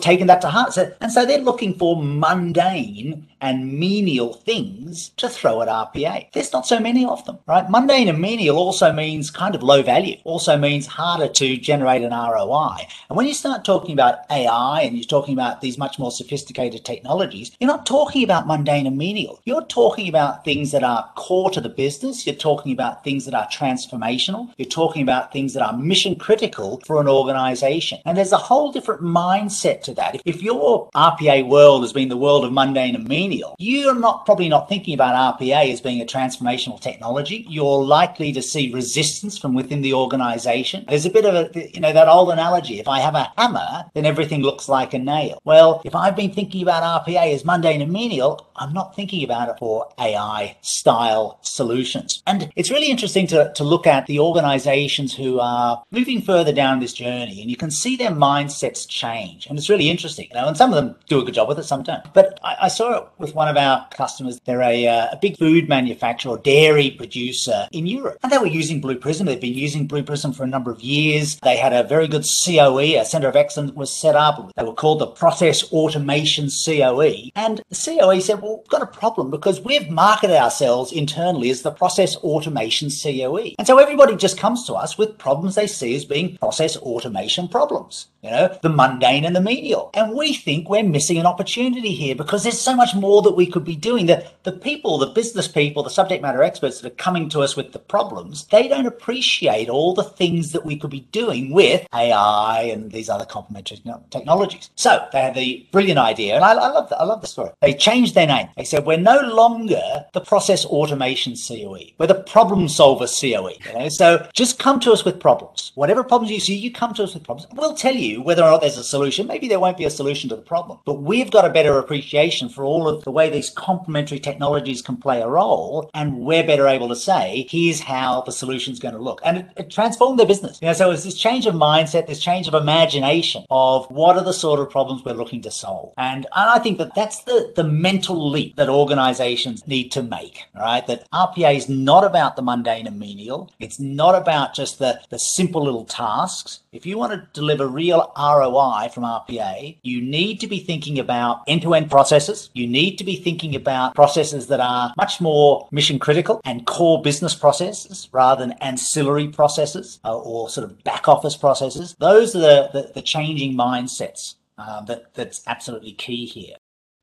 taken 0.00 0.26
that 0.28 0.40
to 0.42 0.48
heart. 0.48 0.76
And 1.00 1.12
so 1.12 1.24
they're 1.24 1.38
looking 1.38 1.74
for 1.74 2.02
mundane 2.02 3.28
and 3.40 3.78
menial 3.78 4.34
things 4.34 5.10
to 5.16 5.28
throw 5.28 5.62
at 5.62 5.68
RPA. 5.68 6.07
There's 6.32 6.52
not 6.52 6.66
so 6.66 6.80
many 6.80 7.04
of 7.04 7.24
them, 7.24 7.38
right? 7.46 7.68
Mundane 7.68 8.08
and 8.08 8.20
menial 8.20 8.56
also 8.56 8.92
means 8.92 9.30
kind 9.30 9.54
of 9.54 9.62
low 9.62 9.82
value, 9.82 10.16
also 10.24 10.56
means 10.56 10.86
harder 10.86 11.28
to 11.28 11.56
generate 11.56 12.02
an 12.02 12.10
ROI. 12.10 12.86
And 13.08 13.16
when 13.16 13.26
you 13.26 13.34
start 13.34 13.64
talking 13.64 13.92
about 13.92 14.20
AI 14.30 14.82
and 14.82 14.96
you're 14.96 15.04
talking 15.04 15.34
about 15.34 15.60
these 15.60 15.78
much 15.78 15.98
more 15.98 16.10
sophisticated 16.10 16.84
technologies, 16.84 17.52
you're 17.60 17.68
not 17.68 17.86
talking 17.86 18.24
about 18.24 18.46
mundane 18.46 18.86
and 18.86 18.96
menial. 18.96 19.40
You're 19.44 19.66
talking 19.66 20.08
about 20.08 20.44
things 20.44 20.72
that 20.72 20.82
are 20.82 21.08
core 21.16 21.50
to 21.50 21.60
the 21.60 21.68
business. 21.68 22.26
You're 22.26 22.34
talking 22.36 22.72
about 22.72 23.04
things 23.04 23.24
that 23.26 23.34
are 23.34 23.46
transformational. 23.48 24.52
You're 24.56 24.68
talking 24.68 25.02
about 25.02 25.32
things 25.32 25.54
that 25.54 25.62
are 25.62 25.76
mission 25.76 26.16
critical 26.16 26.82
for 26.86 27.00
an 27.00 27.08
organization. 27.08 28.00
And 28.04 28.16
there's 28.16 28.32
a 28.32 28.36
whole 28.38 28.72
different 28.72 29.02
mindset 29.02 29.82
to 29.82 29.94
that. 29.94 30.20
If 30.24 30.42
your 30.42 30.90
RPA 30.94 31.46
world 31.46 31.82
has 31.82 31.92
been 31.92 32.08
the 32.08 32.16
world 32.16 32.44
of 32.44 32.52
mundane 32.52 32.94
and 32.94 33.06
menial, 33.06 33.18
menial, 33.18 33.54
you're 33.58 33.94
not 33.94 34.24
probably 34.24 34.48
not 34.48 34.68
thinking 34.68 34.94
about 34.94 35.38
RPA 35.38 35.72
as 35.72 35.80
being 35.80 35.97
a 36.00 36.06
transformational 36.06 36.80
technology. 36.80 37.46
You're 37.48 37.82
likely 37.84 38.32
to 38.32 38.42
see 38.42 38.72
resistance 38.72 39.38
from 39.38 39.54
within 39.54 39.82
the 39.82 39.94
organization. 39.94 40.84
There's 40.88 41.06
a 41.06 41.10
bit 41.10 41.24
of 41.24 41.34
a, 41.34 41.70
you 41.74 41.80
know, 41.80 41.92
that 41.92 42.08
old 42.08 42.30
analogy. 42.30 42.80
If 42.80 42.88
I 42.88 43.00
have 43.00 43.14
a 43.14 43.32
hammer, 43.36 43.84
then 43.94 44.06
everything 44.06 44.42
looks 44.42 44.68
like 44.68 44.94
a 44.94 44.98
nail. 44.98 45.40
Well, 45.44 45.82
if 45.84 45.94
I've 45.94 46.16
been 46.16 46.32
thinking 46.32 46.62
about 46.62 47.06
RPA 47.06 47.34
as 47.34 47.44
mundane 47.44 47.82
and 47.82 47.92
menial, 47.92 48.48
I'm 48.56 48.72
not 48.72 48.94
thinking 48.94 49.24
about 49.24 49.48
it 49.48 49.58
for 49.58 49.88
AI 49.98 50.56
style 50.62 51.38
solutions. 51.42 52.22
And 52.26 52.50
it's 52.56 52.70
really 52.70 52.90
interesting 52.90 53.26
to, 53.28 53.52
to 53.54 53.64
look 53.64 53.86
at 53.86 54.06
the 54.06 54.20
organizations 54.20 55.14
who 55.14 55.40
are 55.40 55.82
moving 55.90 56.20
further 56.22 56.52
down 56.52 56.80
this 56.80 56.92
journey 56.92 57.40
and 57.40 57.50
you 57.50 57.56
can 57.56 57.70
see 57.70 57.96
their 57.96 58.10
mindsets 58.10 58.88
change. 58.88 59.46
And 59.46 59.58
it's 59.58 59.68
really 59.68 59.88
interesting, 59.88 60.28
you 60.30 60.40
know, 60.40 60.48
and 60.48 60.56
some 60.56 60.72
of 60.72 60.76
them 60.76 60.96
do 61.08 61.20
a 61.20 61.24
good 61.24 61.34
job 61.34 61.48
with 61.48 61.58
it, 61.58 61.64
some 61.64 61.82
don't. 61.82 62.02
But 62.14 62.38
I, 62.42 62.56
I 62.62 62.68
saw 62.68 62.98
it 62.98 63.08
with 63.18 63.34
one 63.34 63.48
of 63.48 63.56
our 63.56 63.86
customers. 63.90 64.40
They're 64.44 64.62
a, 64.62 64.86
uh, 64.86 65.06
a 65.12 65.18
big 65.20 65.38
food 65.38 65.68
manufacturer, 65.68 65.87
dairy 65.94 66.90
producer 66.90 67.68
in 67.72 67.86
Europe. 67.86 68.18
And 68.22 68.32
they 68.32 68.38
were 68.38 68.46
using 68.46 68.80
Blue 68.80 68.96
Prism. 68.96 69.26
They've 69.26 69.40
been 69.40 69.54
using 69.54 69.86
Blue 69.86 70.02
Prism 70.02 70.32
for 70.32 70.44
a 70.44 70.46
number 70.46 70.70
of 70.70 70.80
years. 70.80 71.36
They 71.42 71.56
had 71.56 71.72
a 71.72 71.82
very 71.82 72.08
good 72.08 72.24
COE, 72.44 73.00
a 73.00 73.04
center 73.04 73.28
of 73.28 73.36
excellence 73.36 73.72
was 73.72 74.00
set 74.00 74.16
up. 74.16 74.52
They 74.56 74.62
were 74.62 74.72
called 74.72 75.00
the 75.00 75.06
Process 75.06 75.70
Automation 75.72 76.48
COE. 76.48 77.30
And 77.34 77.62
the 77.68 77.98
COE 77.98 78.20
said, 78.20 78.40
well, 78.40 78.58
we've 78.58 78.68
got 78.68 78.82
a 78.82 78.86
problem 78.86 79.30
because 79.30 79.60
we've 79.60 79.90
marketed 79.90 80.36
ourselves 80.36 80.92
internally 80.92 81.50
as 81.50 81.62
the 81.62 81.70
Process 81.70 82.16
Automation 82.16 82.90
COE. 82.90 83.54
And 83.58 83.66
so 83.66 83.78
everybody 83.78 84.16
just 84.16 84.38
comes 84.38 84.64
to 84.66 84.74
us 84.74 84.96
with 84.96 85.18
problems 85.18 85.54
they 85.54 85.66
see 85.66 85.94
as 85.94 86.04
being 86.04 86.36
process 86.38 86.76
automation 86.76 87.48
problems, 87.48 88.08
you 88.22 88.30
know, 88.30 88.56
the 88.62 88.68
mundane 88.68 89.24
and 89.24 89.34
the 89.34 89.40
menial. 89.40 89.90
And 89.94 90.14
we 90.14 90.34
think 90.34 90.68
we're 90.68 90.82
missing 90.82 91.18
an 91.18 91.26
opportunity 91.26 91.92
here 91.92 92.14
because 92.14 92.42
there's 92.44 92.60
so 92.60 92.74
much 92.74 92.94
more 92.94 93.08
more 93.08 93.22
that 93.22 93.36
we 93.36 93.46
could 93.46 93.64
be 93.64 93.76
doing. 93.76 94.06
The, 94.06 94.24
the 94.44 94.52
people, 94.52 94.98
the 94.98 95.06
business 95.06 95.48
people, 95.48 95.77
the 95.82 95.90
subject 95.90 96.22
matter 96.22 96.42
experts 96.42 96.80
that 96.80 96.92
are 96.92 96.96
coming 96.96 97.28
to 97.30 97.40
us 97.40 97.56
with 97.56 97.72
the 97.72 97.78
problems, 97.78 98.46
they 98.46 98.68
don't 98.68 98.86
appreciate 98.86 99.68
all 99.68 99.94
the 99.94 100.04
things 100.04 100.52
that 100.52 100.64
we 100.64 100.76
could 100.76 100.90
be 100.90 101.06
doing 101.12 101.52
with 101.52 101.86
AI 101.94 102.62
and 102.62 102.92
these 102.92 103.08
other 103.08 103.24
complementary 103.24 103.80
technologies. 104.10 104.70
So 104.76 105.06
they 105.12 105.20
had 105.20 105.34
the 105.34 105.66
brilliant 105.72 105.98
idea, 105.98 106.34
and 106.36 106.44
I, 106.44 106.52
I 106.52 106.68
love 106.68 106.88
that. 106.90 107.00
I 107.00 107.04
love 107.04 107.20
the 107.20 107.26
story. 107.26 107.50
They 107.60 107.74
changed 107.74 108.14
their 108.14 108.26
name. 108.26 108.48
They 108.56 108.64
said, 108.64 108.84
we're 108.84 108.98
no 108.98 109.20
longer 109.20 110.06
the 110.12 110.20
process 110.20 110.64
automation 110.64 111.34
COE. 111.34 111.92
We're 111.98 112.06
the 112.06 112.22
problem 112.22 112.68
solver 112.68 113.06
COE. 113.06 113.52
You 113.66 113.78
know? 113.78 113.88
So 113.88 114.26
just 114.34 114.58
come 114.58 114.80
to 114.80 114.92
us 114.92 115.04
with 115.04 115.20
problems. 115.20 115.72
Whatever 115.74 116.04
problems 116.04 116.32
you 116.32 116.40
see, 116.40 116.56
you 116.56 116.72
come 116.72 116.94
to 116.94 117.04
us 117.04 117.14
with 117.14 117.24
problems. 117.24 117.48
We'll 117.54 117.74
tell 117.74 117.94
you 117.94 118.22
whether 118.22 118.42
or 118.42 118.50
not 118.50 118.60
there's 118.60 118.78
a 118.78 118.84
solution. 118.84 119.26
Maybe 119.26 119.48
there 119.48 119.60
won't 119.60 119.78
be 119.78 119.84
a 119.84 119.90
solution 119.90 120.28
to 120.30 120.36
the 120.36 120.42
problem, 120.42 120.78
but 120.84 121.02
we've 121.02 121.30
got 121.30 121.44
a 121.44 121.50
better 121.50 121.78
appreciation 121.78 122.48
for 122.48 122.64
all 122.64 122.88
of 122.88 123.04
the 123.04 123.10
way 123.10 123.30
these 123.30 123.50
complementary 123.50 124.18
technologies 124.18 124.82
can 124.82 124.96
play 124.96 125.20
a 125.20 125.28
role. 125.28 125.67
And 125.94 126.20
we're 126.20 126.46
better 126.46 126.66
able 126.68 126.88
to 126.88 126.96
say, 126.96 127.46
here's 127.50 127.80
how 127.80 128.22
the 128.22 128.32
solution's 128.32 128.78
going 128.78 128.94
to 128.94 129.00
look. 129.00 129.20
And 129.24 129.38
it, 129.38 129.46
it 129.56 129.70
transformed 129.70 130.18
their 130.18 130.26
business. 130.26 130.58
You 130.60 130.68
know, 130.68 130.72
so 130.74 130.90
it's 130.90 131.04
this 131.04 131.18
change 131.18 131.46
of 131.46 131.54
mindset, 131.54 132.06
this 132.06 132.20
change 132.20 132.48
of 132.48 132.54
imagination 132.54 133.44
of 133.50 133.86
what 133.90 134.16
are 134.16 134.24
the 134.24 134.32
sort 134.32 134.60
of 134.60 134.70
problems 134.70 135.04
we're 135.04 135.12
looking 135.12 135.42
to 135.42 135.50
solve. 135.50 135.92
And, 135.96 136.26
and 136.36 136.50
I 136.50 136.58
think 136.58 136.78
that 136.78 136.94
that's 136.94 137.22
the, 137.24 137.52
the 137.56 137.64
mental 137.64 138.30
leap 138.30 138.56
that 138.56 138.68
organizations 138.68 139.66
need 139.66 139.90
to 139.92 140.02
make, 140.02 140.44
right? 140.54 140.86
That 140.86 141.10
RPA 141.12 141.56
is 141.56 141.68
not 141.68 142.04
about 142.04 142.36
the 142.36 142.42
mundane 142.42 142.86
and 142.86 142.98
menial. 142.98 143.50
It's 143.58 143.78
not 143.80 144.14
about 144.14 144.54
just 144.54 144.78
the, 144.78 145.00
the 145.10 145.18
simple 145.18 145.64
little 145.64 145.84
tasks. 145.84 146.60
If 146.72 146.86
you 146.86 146.98
want 146.98 147.12
to 147.12 147.28
deliver 147.32 147.66
real 147.66 148.12
ROI 148.16 148.90
from 148.92 149.04
RPA, 149.04 149.78
you 149.82 150.00
need 150.00 150.40
to 150.40 150.46
be 150.46 150.60
thinking 150.60 150.98
about 150.98 151.42
end 151.46 151.62
to 151.62 151.74
end 151.74 151.90
processes. 151.90 152.50
You 152.54 152.66
need 152.66 152.96
to 152.96 153.04
be 153.04 153.16
thinking 153.16 153.54
about 153.54 153.94
processes 153.94 154.46
that 154.48 154.60
are 154.60 154.92
much 154.96 155.20
more 155.20 155.57
mission 155.70 155.98
critical 155.98 156.40
and 156.44 156.66
core 156.66 157.02
business 157.02 157.34
processes 157.34 158.08
rather 158.12 158.44
than 158.44 158.52
ancillary 158.60 159.28
processes 159.28 160.00
uh, 160.04 160.16
or 160.16 160.48
sort 160.48 160.64
of 160.70 160.84
back 160.84 161.08
office 161.08 161.36
processes. 161.36 161.96
Those 161.98 162.36
are 162.36 162.40
the, 162.40 162.70
the, 162.72 162.92
the 162.96 163.02
changing 163.02 163.56
mindsets 163.56 164.34
uh, 164.58 164.82
that, 164.82 165.14
that's 165.14 165.42
absolutely 165.46 165.92
key 165.92 166.26
here 166.26 166.56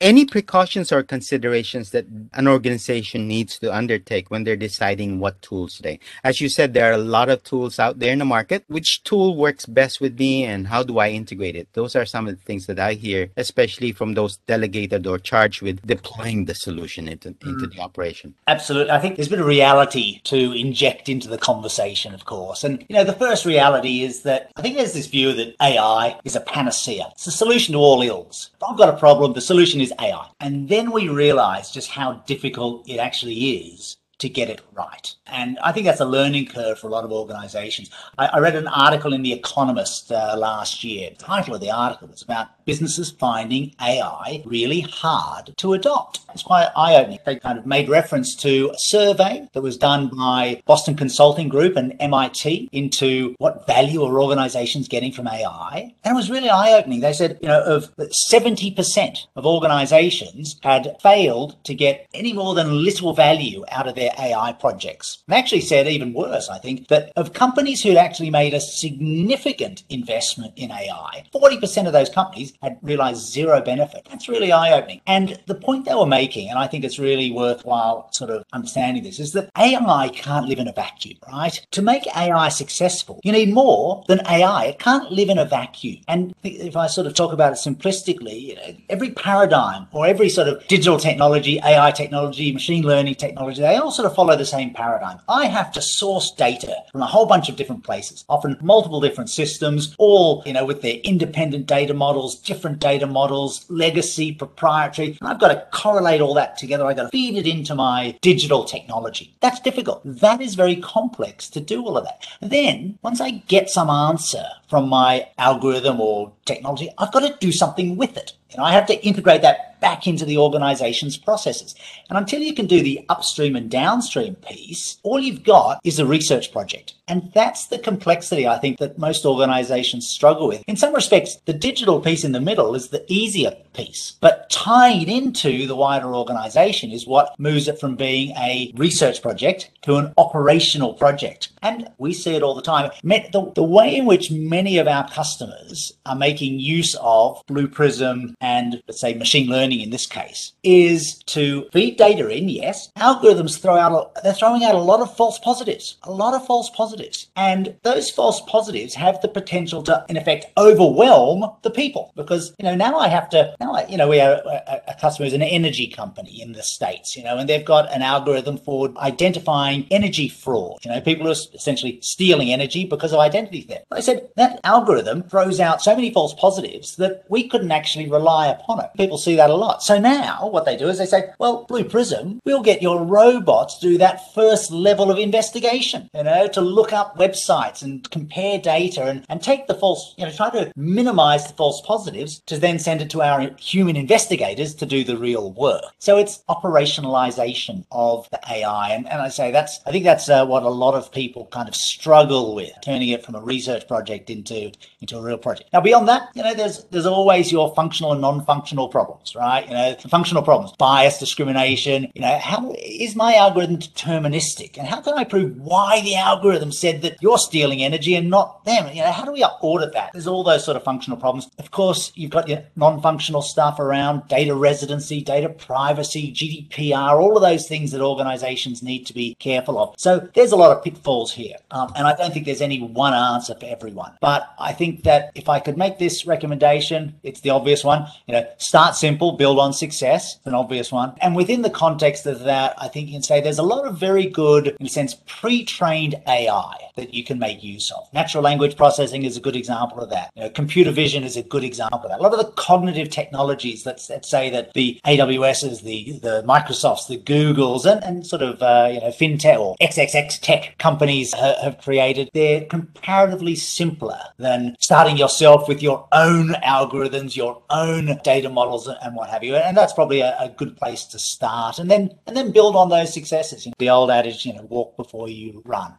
any 0.05 0.23
precautions 0.23 0.91
or 0.91 1.01
considerations 1.01 1.89
that 1.89 2.05
an 2.33 2.47
organization 2.47 3.27
needs 3.27 3.57
to 3.57 3.73
undertake 3.73 4.29
when 4.29 4.43
they're 4.43 4.55
deciding 4.55 5.19
what 5.19 5.41
tools 5.41 5.77
today? 5.77 5.99
As 6.23 6.39
you 6.39 6.47
said, 6.47 6.73
there 6.73 6.91
are 6.91 6.93
a 6.93 7.09
lot 7.15 7.27
of 7.27 7.43
tools 7.43 7.79
out 7.79 7.97
there 7.97 8.13
in 8.13 8.19
the 8.19 8.25
market. 8.25 8.63
Which 8.67 9.03
tool 9.03 9.35
works 9.35 9.65
best 9.65 9.99
with 9.99 10.19
me 10.19 10.45
and 10.45 10.67
how 10.67 10.83
do 10.83 10.99
I 10.99 11.09
integrate 11.09 11.55
it? 11.55 11.67
Those 11.73 11.95
are 11.95 12.05
some 12.05 12.27
of 12.27 12.37
the 12.37 12.43
things 12.43 12.67
that 12.67 12.77
I 12.77 12.93
hear, 12.93 13.31
especially 13.35 13.93
from 13.93 14.13
those 14.13 14.37
delegated 14.45 15.07
or 15.07 15.17
charged 15.17 15.63
with 15.63 15.81
deploying 15.87 16.45
the 16.45 16.53
solution 16.53 17.07
into, 17.07 17.31
mm. 17.31 17.49
into 17.49 17.65
the 17.65 17.79
operation. 17.79 18.35
Absolutely. 18.47 18.91
I 18.91 18.99
think 18.99 19.15
there's 19.15 19.27
been 19.27 19.39
a 19.39 19.43
reality 19.45 20.21
to 20.25 20.51
inject 20.51 21.09
into 21.09 21.27
the 21.27 21.39
conversation, 21.39 22.13
of 22.13 22.25
course. 22.25 22.63
And, 22.63 22.85
you 22.87 22.95
know, 22.95 23.03
the 23.03 23.13
first 23.13 23.43
reality 23.43 24.03
is 24.03 24.21
that 24.21 24.51
I 24.55 24.61
think 24.61 24.77
there's 24.77 24.93
this 24.93 25.07
view 25.07 25.33
that 25.33 25.55
AI 25.59 26.19
is 26.23 26.35
a 26.35 26.41
panacea. 26.41 27.07
It's 27.13 27.25
a 27.25 27.31
solution 27.31 27.73
to 27.73 27.79
all 27.79 28.03
ills. 28.03 28.51
If 28.53 28.63
I've 28.63 28.77
got 28.77 28.93
a 28.93 28.97
problem, 28.97 29.33
the 29.33 29.41
solution 29.41 29.81
is 29.81 29.93
AI. 29.99 30.27
And 30.39 30.69
then 30.69 30.91
we 30.91 31.09
realize 31.09 31.71
just 31.71 31.89
how 31.89 32.13
difficult 32.25 32.87
it 32.89 32.97
actually 32.97 33.35
is 33.35 33.97
to 34.17 34.29
get 34.29 34.49
it 34.49 34.61
right. 34.73 35.13
And 35.27 35.59
I 35.59 35.71
think 35.71 35.85
that's 35.85 35.99
a 35.99 36.05
learning 36.05 36.47
curve 36.47 36.79
for 36.79 36.87
a 36.87 36.89
lot 36.89 37.03
of 37.03 37.11
organizations. 37.11 37.89
I, 38.17 38.27
I 38.27 38.39
read 38.39 38.55
an 38.55 38.67
article 38.67 39.13
in 39.13 39.21
The 39.21 39.33
Economist 39.33 40.11
uh, 40.11 40.35
last 40.37 40.83
year. 40.83 41.09
The 41.09 41.23
title 41.23 41.55
of 41.55 41.61
the 41.61 41.71
article 41.71 42.07
was 42.07 42.21
about 42.21 42.47
businesses 42.65 43.11
finding 43.11 43.73
AI 43.81 44.43
really 44.45 44.81
hard 44.81 45.55
to 45.57 45.73
adopt. 45.73 46.21
It's 46.33 46.43
quite 46.43 46.69
eye 46.75 46.95
opening. 46.95 47.19
They 47.25 47.37
kind 47.37 47.57
of 47.57 47.65
made 47.65 47.87
reference 47.87 48.35
to 48.37 48.71
a 48.71 48.77
survey 48.77 49.47
that 49.53 49.61
was 49.61 49.77
done 49.77 50.09
by 50.09 50.61
Boston 50.65 50.95
Consulting 50.95 51.47
Group 51.47 51.77
and 51.77 51.95
MIT 51.99 52.69
into 52.73 53.35
what 53.37 53.65
value 53.65 54.03
are 54.03 54.19
organizations 54.19 54.89
getting 54.89 55.13
from 55.13 55.27
AI. 55.27 55.93
And 56.03 56.13
it 56.13 56.15
was 56.15 56.29
really 56.29 56.49
eye 56.49 56.73
opening. 56.73 56.99
They 56.99 57.13
said, 57.13 57.39
you 57.41 57.47
know, 57.47 57.63
of 57.63 57.95
70% 58.29 59.27
of 59.35 59.45
organizations 59.45 60.59
had 60.61 60.97
failed 61.01 61.55
to 61.63 61.73
get 61.73 62.07
any 62.13 62.33
more 62.33 62.53
than 62.53 62.83
little 62.83 63.13
value 63.13 63.63
out 63.69 63.87
of 63.87 63.95
their 63.95 64.11
AI 64.19 64.51
projects. 64.53 65.23
And 65.27 65.35
actually 65.35 65.61
said 65.61 65.87
even 65.87 66.13
worse, 66.13 66.49
I 66.49 66.57
think, 66.57 66.89
that 66.89 67.13
of 67.15 67.33
companies 67.33 67.81
who'd 67.81 67.97
actually 67.97 68.29
made 68.29 68.53
a 68.53 68.59
significant 68.59 69.83
investment 69.89 70.53
in 70.57 70.71
AI, 70.71 71.23
40% 71.33 71.87
of 71.87 71.93
those 71.93 72.09
companies 72.09 72.53
had 72.61 72.77
realized 72.81 73.31
zero 73.31 73.61
benefit. 73.61 74.07
That's 74.09 74.29
really 74.29 74.51
eye 74.51 74.77
opening. 74.77 75.01
And 75.07 75.39
the 75.47 75.55
point 75.55 75.85
they 75.85 75.95
were 75.95 76.05
making, 76.05 76.49
and 76.49 76.59
I 76.59 76.67
think 76.67 76.83
it's 76.83 76.99
really 76.99 77.31
worthwhile 77.31 78.09
sort 78.11 78.29
of 78.29 78.45
understanding 78.53 79.03
this, 79.03 79.19
is 79.19 79.33
that 79.33 79.49
AI 79.57 80.09
can't 80.13 80.47
live 80.47 80.59
in 80.59 80.67
a 80.67 80.73
vacuum, 80.73 81.17
right? 81.31 81.65
To 81.71 81.81
make 81.81 82.07
AI 82.15 82.49
successful, 82.49 83.19
you 83.23 83.31
need 83.31 83.53
more 83.53 84.03
than 84.07 84.21
AI. 84.27 84.65
It 84.65 84.79
can't 84.79 85.11
live 85.11 85.29
in 85.29 85.37
a 85.37 85.45
vacuum. 85.45 86.01
And 86.07 86.33
if 86.43 86.75
I 86.75 86.87
sort 86.87 87.07
of 87.07 87.13
talk 87.13 87.33
about 87.33 87.53
it 87.53 87.55
simplistically, 87.55 88.41
you 88.41 88.55
know, 88.55 88.75
every 88.89 89.11
paradigm 89.11 89.87
or 89.91 90.05
every 90.05 90.29
sort 90.29 90.47
of 90.47 90.65
digital 90.67 90.97
technology, 90.97 91.59
AI 91.63 91.91
technology, 91.91 92.51
machine 92.51 92.83
learning 92.83 93.15
technology, 93.15 93.61
they 93.61 93.75
all 93.75 93.91
sort 93.91 94.05
of 94.05 94.15
follow 94.15 94.35
the 94.35 94.45
same 94.45 94.73
paradigm. 94.73 95.19
I 95.27 95.47
have 95.47 95.71
to 95.73 95.81
source 95.81 96.31
data 96.31 96.75
from 96.91 97.01
a 97.01 97.07
whole 97.07 97.25
bunch 97.25 97.49
of 97.49 97.55
different 97.55 97.83
places, 97.83 98.25
often 98.29 98.57
multiple 98.61 99.01
different 99.01 99.29
systems, 99.29 99.95
all, 99.97 100.43
you 100.45 100.53
know, 100.53 100.65
with 100.65 100.81
their 100.81 100.95
independent 101.03 101.65
data 101.65 101.93
models, 101.93 102.39
different 102.45 102.79
data 102.79 103.07
models, 103.07 103.65
legacy, 103.69 104.31
proprietary. 104.33 105.17
And 105.19 105.29
I've 105.29 105.39
got 105.39 105.49
to 105.49 105.67
correlate 105.77 106.21
all 106.21 106.33
that 106.35 106.57
together. 106.57 106.85
I've 106.85 106.95
got 106.95 107.03
to 107.03 107.09
feed 107.09 107.35
it 107.35 107.47
into 107.47 107.75
my 107.75 108.17
digital 108.21 108.63
technology. 108.63 109.35
That's 109.41 109.59
difficult. 109.59 110.01
That 110.05 110.41
is 110.41 110.55
very 110.55 110.77
complex 110.77 111.49
to 111.49 111.59
do 111.59 111.83
all 111.85 111.97
of 111.97 112.05
that. 112.05 112.25
Then 112.41 112.97
once 113.01 113.19
I 113.19 113.31
get 113.47 113.69
some 113.69 113.89
answer 113.89 114.45
from 114.69 114.87
my 114.87 115.27
algorithm 115.37 115.99
or 115.99 116.31
technology, 116.45 116.89
I've 116.97 117.11
got 117.11 117.21
to 117.21 117.35
do 117.39 117.51
something 117.51 117.97
with 117.97 118.15
it. 118.15 118.33
Know, 118.57 118.63
I 118.63 118.71
have 118.71 118.87
to 118.87 119.05
integrate 119.05 119.41
that 119.41 119.75
back 119.81 120.07
into 120.07 120.25
the 120.25 120.37
organization's 120.37 121.17
processes. 121.17 121.75
And 122.09 122.17
until 122.17 122.41
you 122.41 122.55
can 122.55 122.65
do 122.65 122.81
the 122.81 123.05
upstream 123.09 123.55
and 123.55 123.69
downstream 123.69 124.35
piece, 124.35 124.97
all 125.03 125.19
you've 125.19 125.43
got 125.43 125.79
is 125.83 125.99
a 125.99 126.05
research 126.05 126.51
project. 126.51 126.95
And 127.07 127.31
that's 127.33 127.67
the 127.67 127.77
complexity 127.77 128.47
I 128.47 128.57
think 128.57 128.79
that 128.79 128.97
most 128.97 129.25
organizations 129.25 130.07
struggle 130.07 130.47
with. 130.47 130.63
In 130.67 130.75
some 130.75 130.95
respects, 130.95 131.35
the 131.45 131.53
digital 131.53 132.01
piece 132.01 132.23
in 132.23 132.31
the 132.31 132.41
middle 132.41 132.73
is 132.73 132.89
the 132.89 133.05
easier 133.07 133.55
piece, 133.73 134.15
but 134.21 134.49
tying 134.49 135.07
into 135.07 135.67
the 135.67 135.75
wider 135.75 136.15
organization 136.15 136.91
is 136.91 137.05
what 137.05 137.37
moves 137.37 137.67
it 137.67 137.79
from 137.79 137.95
being 137.95 138.31
a 138.37 138.71
research 138.75 139.21
project 139.21 139.69
to 139.83 139.97
an 139.97 140.13
operational 140.17 140.93
project. 140.93 141.49
And 141.61 141.89
we 141.99 142.13
see 142.13 142.35
it 142.35 142.41
all 142.41 142.55
the 142.55 142.61
time. 142.61 142.89
The, 143.03 143.51
the 143.53 143.63
way 143.63 143.95
in 143.95 144.05
which 144.05 144.31
many 144.31 144.77
of 144.77 144.87
our 144.87 145.07
customers 145.09 145.93
are 146.05 146.15
making 146.15 146.59
use 146.59 146.95
of 147.01 147.43
Blue 147.47 147.67
Prism 147.67 148.35
and 148.45 148.83
let's 148.87 149.01
say 149.01 149.15
machine 149.15 149.49
learning 149.49 149.81
in 149.81 149.89
this 149.89 150.05
case 150.05 150.53
is 150.63 151.17
to 151.25 151.67
feed 151.73 151.97
data 151.97 152.29
in, 152.29 152.47
yes. 152.47 152.91
Algorithms 152.95 153.59
throw 153.59 153.75
out, 153.75 154.15
they're 154.23 154.33
throwing 154.33 154.63
out 154.63 154.75
a 154.75 154.89
lot 154.91 155.01
of 155.01 155.15
false 155.17 155.39
positives, 155.39 155.97
a 156.03 156.11
lot 156.11 156.35
of 156.35 156.45
false 156.45 156.69
positives. 156.69 157.27
And 157.35 157.75
those 157.81 158.11
false 158.11 158.41
positives 158.41 158.93
have 158.93 159.19
the 159.21 159.29
potential 159.29 159.81
to, 159.83 160.05
in 160.09 160.15
effect, 160.15 160.45
overwhelm 160.57 161.51
the 161.63 161.71
people 161.71 162.11
because, 162.15 162.53
you 162.59 162.65
know, 162.65 162.75
now 162.75 162.99
I 162.99 163.07
have 163.07 163.29
to, 163.29 163.55
now 163.59 163.73
I, 163.73 163.87
you 163.87 163.97
know, 163.97 164.07
we 164.07 164.19
are 164.21 164.35
uh, 164.35 164.49
uh, 164.49 164.61
uh, 164.67 164.79
a, 164.87 164.91
a 164.91 164.95
customer 165.01 165.25
who's 165.25 165.33
an 165.33 165.41
energy 165.41 165.87
company 165.87 166.39
in 166.39 166.51
the 166.51 166.61
States, 166.61 167.17
you 167.17 167.23
know, 167.23 167.37
and 167.39 167.49
they've 167.49 167.65
got 167.65 167.91
an 167.91 168.03
algorithm 168.03 168.57
for 168.57 168.93
identifying 168.97 169.87
energy 169.89 170.29
fraud. 170.29 170.77
You 170.83 170.91
know, 170.91 171.01
people 171.01 171.27
are 171.27 171.35
essentially 171.55 171.99
stealing 172.01 172.51
energy 172.53 172.85
because 172.85 173.11
of 173.11 173.19
identity 173.19 173.61
theft. 173.61 173.85
I 173.91 174.01
said 174.01 174.29
that 174.35 174.59
algorithm 174.63 175.23
throws 175.23 175.59
out 175.59 175.81
so 175.81 175.95
many 175.95 176.13
false 176.13 176.35
positives 176.35 176.95
that 176.97 177.23
we 177.27 177.47
couldn't 177.47 177.71
actually 177.71 178.07
rely 178.07 178.24
upon 178.27 178.79
it. 178.83 178.89
People 178.97 179.17
see 179.17 179.35
that 179.35 179.49
a 179.49 179.55
lot. 179.55 179.83
So 179.83 179.99
now 179.99 180.47
what 180.49 180.65
they 180.65 180.77
do 180.77 180.87
is 180.87 180.97
they 180.97 181.05
say, 181.05 181.29
well, 181.39 181.65
Blue 181.65 181.83
Prism, 181.83 182.39
we'll 182.45 182.63
get 182.63 182.81
your 182.81 183.03
robots 183.03 183.75
to 183.75 183.87
do 183.87 183.97
that 183.97 184.33
first 184.33 184.71
level 184.71 185.11
of 185.11 185.17
investigation, 185.17 186.09
you 186.13 186.23
know, 186.23 186.47
to 186.47 186.61
look 186.61 186.93
up 186.93 187.17
websites 187.17 187.81
and 187.81 188.09
compare 188.11 188.59
data 188.59 189.03
and, 189.03 189.25
and 189.29 189.41
take 189.41 189.67
the 189.67 189.75
false, 189.75 190.13
you 190.17 190.25
know, 190.25 190.31
try 190.31 190.49
to 190.49 190.71
minimize 190.75 191.47
the 191.47 191.53
false 191.53 191.81
positives 191.81 192.39
to 192.45 192.57
then 192.57 192.79
send 192.79 193.01
it 193.01 193.09
to 193.11 193.21
our 193.21 193.49
human 193.57 193.95
investigators 193.95 194.75
to 194.75 194.85
do 194.85 195.03
the 195.03 195.17
real 195.17 195.51
work. 195.53 195.83
So 195.99 196.17
it's 196.17 196.43
operationalization 196.49 197.85
of 197.91 198.29
the 198.31 198.39
AI. 198.49 198.89
And, 198.89 199.07
and 199.09 199.21
I 199.21 199.29
say 199.29 199.51
that's, 199.51 199.79
I 199.85 199.91
think 199.91 200.03
that's 200.03 200.29
uh, 200.29 200.45
what 200.45 200.63
a 200.63 200.69
lot 200.69 200.95
of 200.95 201.11
people 201.11 201.45
kind 201.47 201.67
of 201.67 201.75
struggle 201.75 202.55
with, 202.55 202.71
turning 202.83 203.09
it 203.09 203.25
from 203.25 203.35
a 203.35 203.41
research 203.41 203.87
project 203.87 204.29
into, 204.29 204.71
into 205.01 205.17
a 205.17 205.21
real 205.21 205.37
project. 205.37 205.69
Now, 205.73 205.81
beyond 205.81 206.07
that, 206.07 206.29
you 206.33 206.43
know, 206.43 206.53
there's, 206.53 206.85
there's 206.85 207.05
always 207.05 207.51
your 207.51 207.73
functional 207.75 208.14
and 208.15 208.21
non-functional 208.21 208.89
problems, 208.89 209.35
right? 209.35 209.67
You 209.67 209.73
know, 209.73 209.95
functional 210.09 210.43
problems, 210.43 210.71
bias, 210.77 211.19
discrimination, 211.19 212.11
you 212.13 212.21
know, 212.21 212.37
how 212.39 212.73
is 212.77 213.15
my 213.15 213.35
algorithm 213.35 213.77
deterministic? 213.77 214.77
And 214.77 214.87
how 214.87 215.01
can 215.01 215.13
I 215.13 215.23
prove 215.23 215.57
why 215.57 216.01
the 216.01 216.15
algorithm 216.15 216.71
said 216.71 217.01
that 217.03 217.17
you're 217.21 217.37
stealing 217.37 217.83
energy 217.83 218.15
and 218.15 218.29
not 218.29 218.63
them? 218.65 218.87
You 218.93 219.03
know, 219.03 219.11
how 219.11 219.25
do 219.25 219.31
we 219.31 219.43
audit 219.43 219.93
that? 219.93 220.11
There's 220.13 220.27
all 220.27 220.43
those 220.43 220.65
sort 220.65 220.77
of 220.77 220.83
functional 220.83 221.17
problems. 221.17 221.49
Of 221.59 221.71
course, 221.71 222.11
you've 222.15 222.31
got 222.31 222.47
your 222.47 222.63
non-functional 222.75 223.41
stuff 223.41 223.79
around 223.79 224.27
data 224.27 224.55
residency, 224.55 225.21
data 225.21 225.49
privacy, 225.49 226.31
GDPR, 226.31 227.19
all 227.19 227.35
of 227.35 227.43
those 227.43 227.67
things 227.67 227.91
that 227.91 228.01
organizations 228.01 228.81
need 228.81 229.05
to 229.05 229.13
be 229.13 229.35
careful 229.35 229.77
of. 229.77 229.95
So 229.97 230.27
there's 230.33 230.51
a 230.51 230.55
lot 230.55 230.75
of 230.75 230.83
pitfalls 230.83 231.33
here. 231.33 231.57
Um, 231.71 231.91
and 231.95 232.07
I 232.07 232.15
don't 232.15 232.33
think 232.33 232.45
there's 232.45 232.61
any 232.61 232.81
one 232.81 233.13
answer 233.13 233.55
for 233.55 233.65
everyone. 233.65 234.13
But 234.21 234.47
I 234.59 234.73
think 234.73 235.03
that 235.03 235.31
if 235.35 235.49
I 235.49 235.59
could 235.59 235.77
make 235.77 235.99
this 235.99 236.25
recommendation, 236.25 237.19
it's 237.23 237.41
the 237.41 237.49
obvious 237.49 237.83
one. 237.83 238.04
You 238.27 238.33
know, 238.33 238.47
start 238.57 238.95
simple, 238.95 239.33
build 239.33 239.59
on 239.59 239.73
success. 239.73 240.37
It's 240.37 240.45
an 240.45 240.53
obvious 240.53 240.91
one. 240.91 241.13
And 241.21 241.35
within 241.35 241.61
the 241.61 241.69
context 241.69 242.25
of 242.25 242.41
that, 242.41 242.75
I 242.77 242.87
think 242.87 243.07
you 243.07 243.13
can 243.13 243.23
say 243.23 243.41
there's 243.41 243.59
a 243.59 243.63
lot 243.63 243.85
of 243.85 243.97
very 243.97 244.27
good, 244.27 244.75
in 244.79 244.85
a 244.85 244.89
sense, 244.89 245.15
pre-trained 245.27 246.15
AI 246.27 246.75
that 246.95 247.13
you 247.13 247.23
can 247.23 247.39
make 247.39 247.63
use 247.63 247.91
of. 247.91 248.07
Natural 248.13 248.43
language 248.43 248.75
processing 248.75 249.23
is 249.23 249.37
a 249.37 249.41
good 249.41 249.55
example 249.55 249.99
of 249.99 250.09
that. 250.09 250.31
You 250.35 250.43
know, 250.43 250.49
computer 250.49 250.91
vision 250.91 251.23
is 251.23 251.37
a 251.37 251.43
good 251.43 251.63
example 251.63 251.99
of 251.99 252.09
that. 252.09 252.19
A 252.19 252.23
lot 252.23 252.33
of 252.33 252.39
the 252.39 252.51
cognitive 252.53 253.09
technologies, 253.09 253.85
let's, 253.85 254.09
let's 254.09 254.29
say 254.29 254.49
that 254.49 254.73
the 254.73 254.99
AWSs, 255.05 255.83
the 255.83 256.19
the 256.21 256.43
Microsofts, 256.43 257.07
the 257.07 257.17
Googles, 257.17 257.85
and, 257.85 258.03
and 258.03 258.25
sort 258.25 258.41
of 258.41 258.61
uh, 258.61 258.89
you 258.91 258.99
know 258.99 259.07
fintech 259.07 259.59
or 259.59 259.75
XXX 259.81 260.39
tech 260.41 260.77
companies 260.77 261.33
ha- 261.33 261.55
have 261.63 261.77
created, 261.79 262.29
they're 262.33 262.65
comparatively 262.65 263.55
simpler 263.55 264.19
than 264.37 264.75
starting 264.79 265.17
yourself 265.17 265.67
with 265.67 265.81
your 265.81 266.07
own 266.11 266.49
algorithms, 266.63 267.35
your 267.35 267.61
own 267.69 267.94
data 268.01 268.49
models, 268.49 268.87
and 268.87 269.15
what 269.15 269.29
have 269.29 269.43
you. 269.43 269.55
And 269.55 269.75
that's 269.75 269.93
probably 269.93 270.21
a, 270.21 270.35
a 270.39 270.49
good 270.49 270.77
place 270.77 271.05
to 271.05 271.19
start, 271.19 271.79
and 271.79 271.89
then 271.89 272.11
and 272.27 272.35
then 272.35 272.51
build 272.51 272.75
on 272.75 272.89
those 272.89 273.13
successes. 273.13 273.65
You 273.65 273.71
know, 273.71 273.75
the 273.79 273.89
old 273.89 274.11
adage, 274.11 274.45
you 274.45 274.53
know, 274.53 274.63
walk 274.63 274.97
before 274.97 275.29
you 275.29 275.61
run. 275.65 275.93